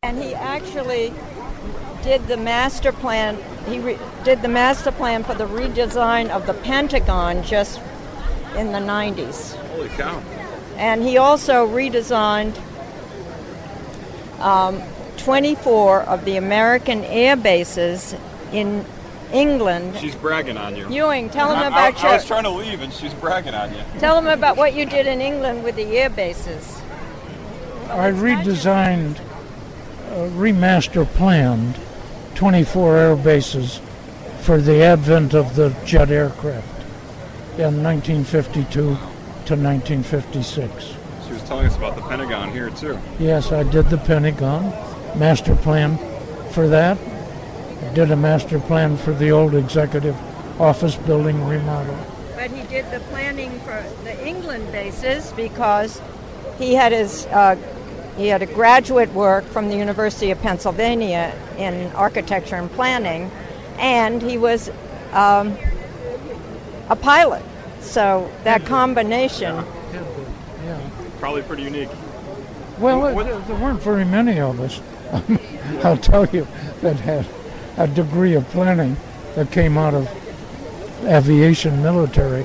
[0.05, 1.13] And he actually
[2.03, 3.39] did the master plan.
[3.67, 7.81] He re- did the master plan for the redesign of the Pentagon just
[8.57, 9.57] in the 90s.
[9.71, 10.23] Holy cow.
[10.77, 12.57] And he also redesigned
[14.39, 14.81] um,
[15.19, 18.15] 24 of the American air bases
[18.53, 18.85] in
[19.33, 19.97] England.
[19.99, 20.89] She's bragging on you.
[20.89, 22.11] Ewing, tell him I- about I, your.
[22.11, 23.81] I was trying to leave and she's bragging on you.
[23.99, 26.81] Tell him about what you did in England with the air bases.
[27.89, 29.19] I redesigned,
[30.11, 31.79] uh, remaster planned
[32.35, 33.81] 24 air bases
[34.41, 36.69] for the advent of the jet aircraft
[37.59, 38.91] in 1952 to
[39.57, 40.95] 1956.
[41.27, 42.99] She was telling us about the Pentagon here too.
[43.19, 44.73] Yes, I did the Pentagon
[45.17, 45.99] master plan
[46.51, 46.99] for that.
[47.83, 50.17] I did a master plan for the old executive
[50.61, 51.97] office building remodel.
[52.35, 56.01] But he did the planning for the England bases because
[56.59, 57.57] he had his uh,
[58.17, 63.31] he had a graduate work from the University of Pennsylvania in architecture and planning,
[63.79, 64.71] and he was
[65.13, 65.57] um,
[66.89, 67.43] a pilot.
[67.81, 69.57] So that combination.
[69.93, 71.91] yeah, Probably pretty unique.
[72.79, 74.81] Well, it, there weren't very many of us.
[75.85, 76.47] I'll tell you
[76.81, 77.27] that had
[77.77, 78.97] a degree of planning
[79.35, 80.09] that came out of
[81.05, 82.45] aviation military.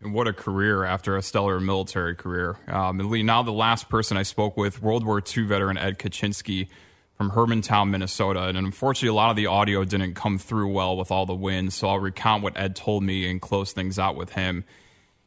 [0.00, 2.58] And what a career after a stellar military career.
[2.68, 5.98] Um, and Lee, now the last person I spoke with, World War II veteran Ed
[5.98, 6.68] Kaczynski
[7.16, 8.42] from Hermantown, Minnesota.
[8.42, 11.72] And unfortunately, a lot of the audio didn't come through well with all the wind.
[11.72, 14.64] So I'll recount what Ed told me and close things out with him.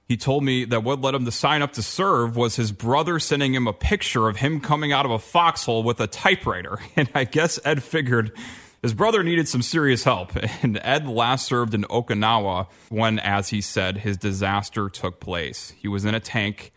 [0.08, 3.20] He told me that what led him to sign up to serve was his brother
[3.20, 6.80] sending him a picture of him coming out of a foxhole with a typewriter.
[6.96, 8.32] And I guess Ed figured
[8.82, 10.32] his brother needed some serious help.
[10.64, 15.74] And Ed last served in Okinawa when, as he said, his disaster took place.
[15.78, 16.72] He was in a tank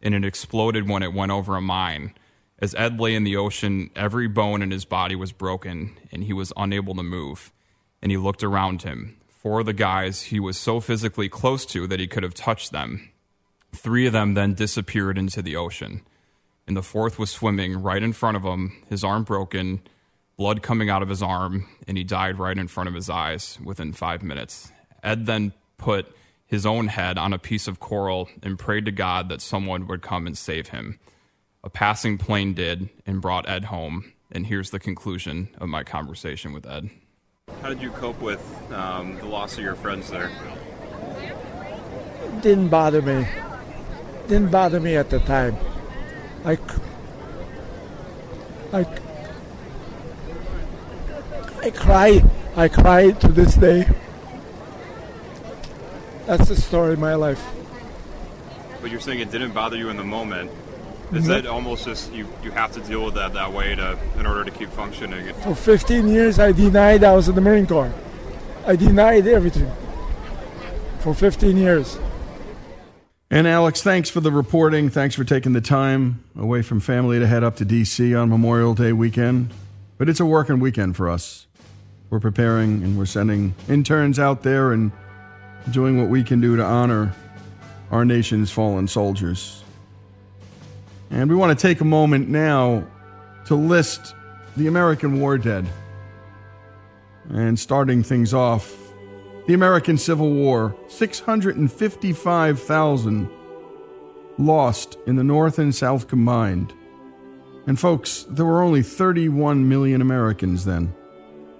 [0.00, 2.14] and it exploded when it went over a mine.
[2.60, 6.32] As Ed lay in the ocean, every bone in his body was broken and he
[6.32, 7.52] was unable to move.
[8.00, 9.16] And he looked around him.
[9.46, 12.72] Four of the guys he was so physically close to that he could have touched
[12.72, 13.12] them.
[13.72, 16.02] Three of them then disappeared into the ocean.
[16.66, 19.82] And the fourth was swimming right in front of him, his arm broken,
[20.36, 23.56] blood coming out of his arm, and he died right in front of his eyes
[23.62, 24.72] within five minutes.
[25.04, 26.12] Ed then put
[26.44, 30.02] his own head on a piece of coral and prayed to God that someone would
[30.02, 30.98] come and save him.
[31.62, 34.12] A passing plane did and brought Ed home.
[34.32, 36.90] And here's the conclusion of my conversation with Ed.
[37.66, 38.42] How did you cope with
[38.72, 40.30] um, the loss of your friends there?
[42.40, 43.26] didn't bother me.
[44.28, 45.56] Didn't bother me at the time.
[46.44, 46.58] I,
[48.72, 48.80] I,
[51.62, 52.22] I cry.
[52.56, 53.88] I cry to this day.
[56.26, 57.44] That's the story of my life.
[58.80, 60.50] But you're saying it didn't bother you in the moment.
[61.12, 61.28] Is mm-hmm.
[61.28, 61.34] No.
[61.34, 64.44] that almost just you, you have to deal with that that way to in order
[64.44, 65.32] to keep functioning?
[65.34, 67.92] For 15 years, I denied I was in the Marine Corps.
[68.66, 69.70] I denied everything.
[71.00, 71.96] For 15 years.
[73.30, 74.88] And Alex, thanks for the reporting.
[74.88, 78.12] Thanks for taking the time away from family to head up to D.C.
[78.14, 79.50] on Memorial Day weekend.
[79.98, 81.46] But it's a working weekend for us.
[82.10, 84.90] We're preparing and we're sending interns out there and
[85.70, 87.14] doing what we can do to honor
[87.90, 89.62] our nation's fallen soldiers.
[91.10, 92.86] And we want to take a moment now
[93.46, 94.14] to list
[94.56, 95.64] the American war dead.
[97.30, 98.76] And starting things off,
[99.46, 103.30] the American Civil War 655,000
[104.38, 106.74] lost in the North and South combined.
[107.66, 110.94] And folks, there were only 31 million Americans then,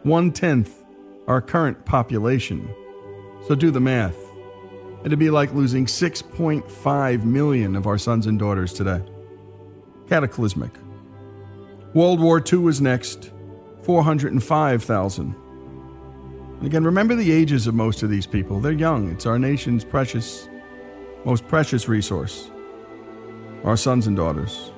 [0.03, 0.85] one tenth
[1.27, 2.69] our current population.
[3.49, 4.17] So do the math.
[5.05, 9.03] It'd be like losing 6.5 million of our sons and daughters today.
[10.09, 10.71] Cataclysmic.
[11.95, 13.33] World War II was next,
[13.83, 15.35] 405,000.
[16.59, 18.61] And again, remember the ages of most of these people.
[18.61, 19.11] They're young.
[19.11, 20.49] It's our nation's precious,
[21.25, 22.51] most precious resource.
[23.65, 24.71] Our sons and daughters.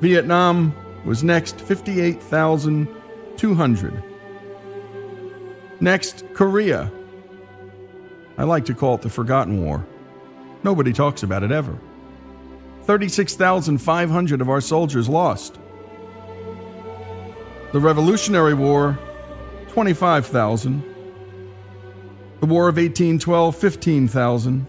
[0.00, 0.74] Vietnam
[1.04, 4.02] was next, 58,200.
[5.80, 6.90] Next, Korea.
[8.38, 9.86] I like to call it the Forgotten War.
[10.62, 11.78] Nobody talks about it ever.
[12.86, 15.58] 36,500 of our soldiers lost.
[17.72, 18.96] The Revolutionary War,
[19.70, 20.82] 25,000.
[22.38, 24.66] The War of 1812, 15,000.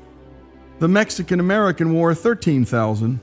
[0.80, 3.19] The Mexican American War, 13,000.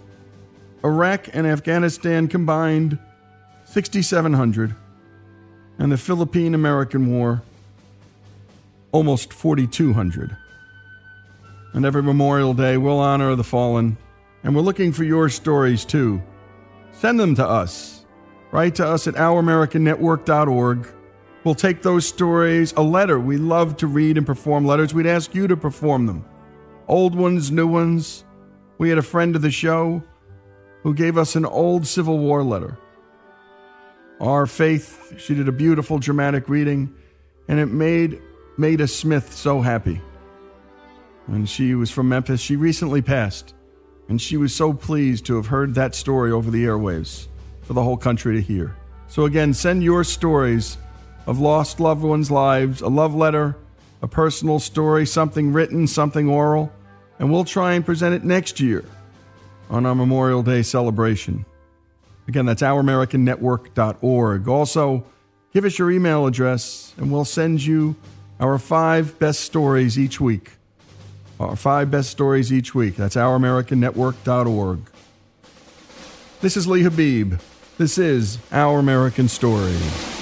[0.85, 2.97] Iraq and Afghanistan combined,
[3.65, 4.77] 6,700.
[5.77, 7.43] And the Philippine American War,
[8.93, 10.37] almost 4,200.
[11.73, 13.97] And every Memorial Day, we'll honor the fallen.
[14.45, 16.23] And we're looking for your stories too.
[16.93, 18.07] Send them to us.
[18.53, 20.87] Write to us at ouramericannetwork.org.
[21.43, 23.19] We'll take those stories, a letter.
[23.19, 24.95] We love to read and perform letters.
[24.95, 26.25] We'd ask you to perform them.
[26.87, 28.25] Old ones, new ones.
[28.79, 30.03] We had a friend of the show
[30.83, 32.79] who gave us an old Civil War letter.
[34.21, 36.95] Our Faith, she did a beautiful dramatic reading,
[37.49, 38.23] and it made
[38.57, 40.01] Maida Smith so happy.
[41.27, 42.41] And she was from Memphis.
[42.41, 43.55] She recently passed,
[44.09, 47.27] and she was so pleased to have heard that story over the airwaves
[47.63, 48.77] for the whole country to hear.
[49.09, 50.77] So, again, send your stories
[51.27, 53.57] of lost loved ones' lives, a love letter,
[54.03, 56.73] a personal story, something written, something oral,
[57.19, 58.85] and we'll try and present it next year
[59.71, 61.47] on our Memorial Day celebration.
[62.29, 64.49] Again, that's ouramericannetwork.org.
[64.49, 65.05] Also,
[65.53, 67.97] give us your email address and we'll send you
[68.41, 70.53] our five best stories each week.
[71.41, 72.97] Our five best stories each week.
[72.97, 74.79] That's ouramericannetwork.org.
[76.41, 77.41] This is Lee Habib.
[77.79, 80.14] This is Our American Stories.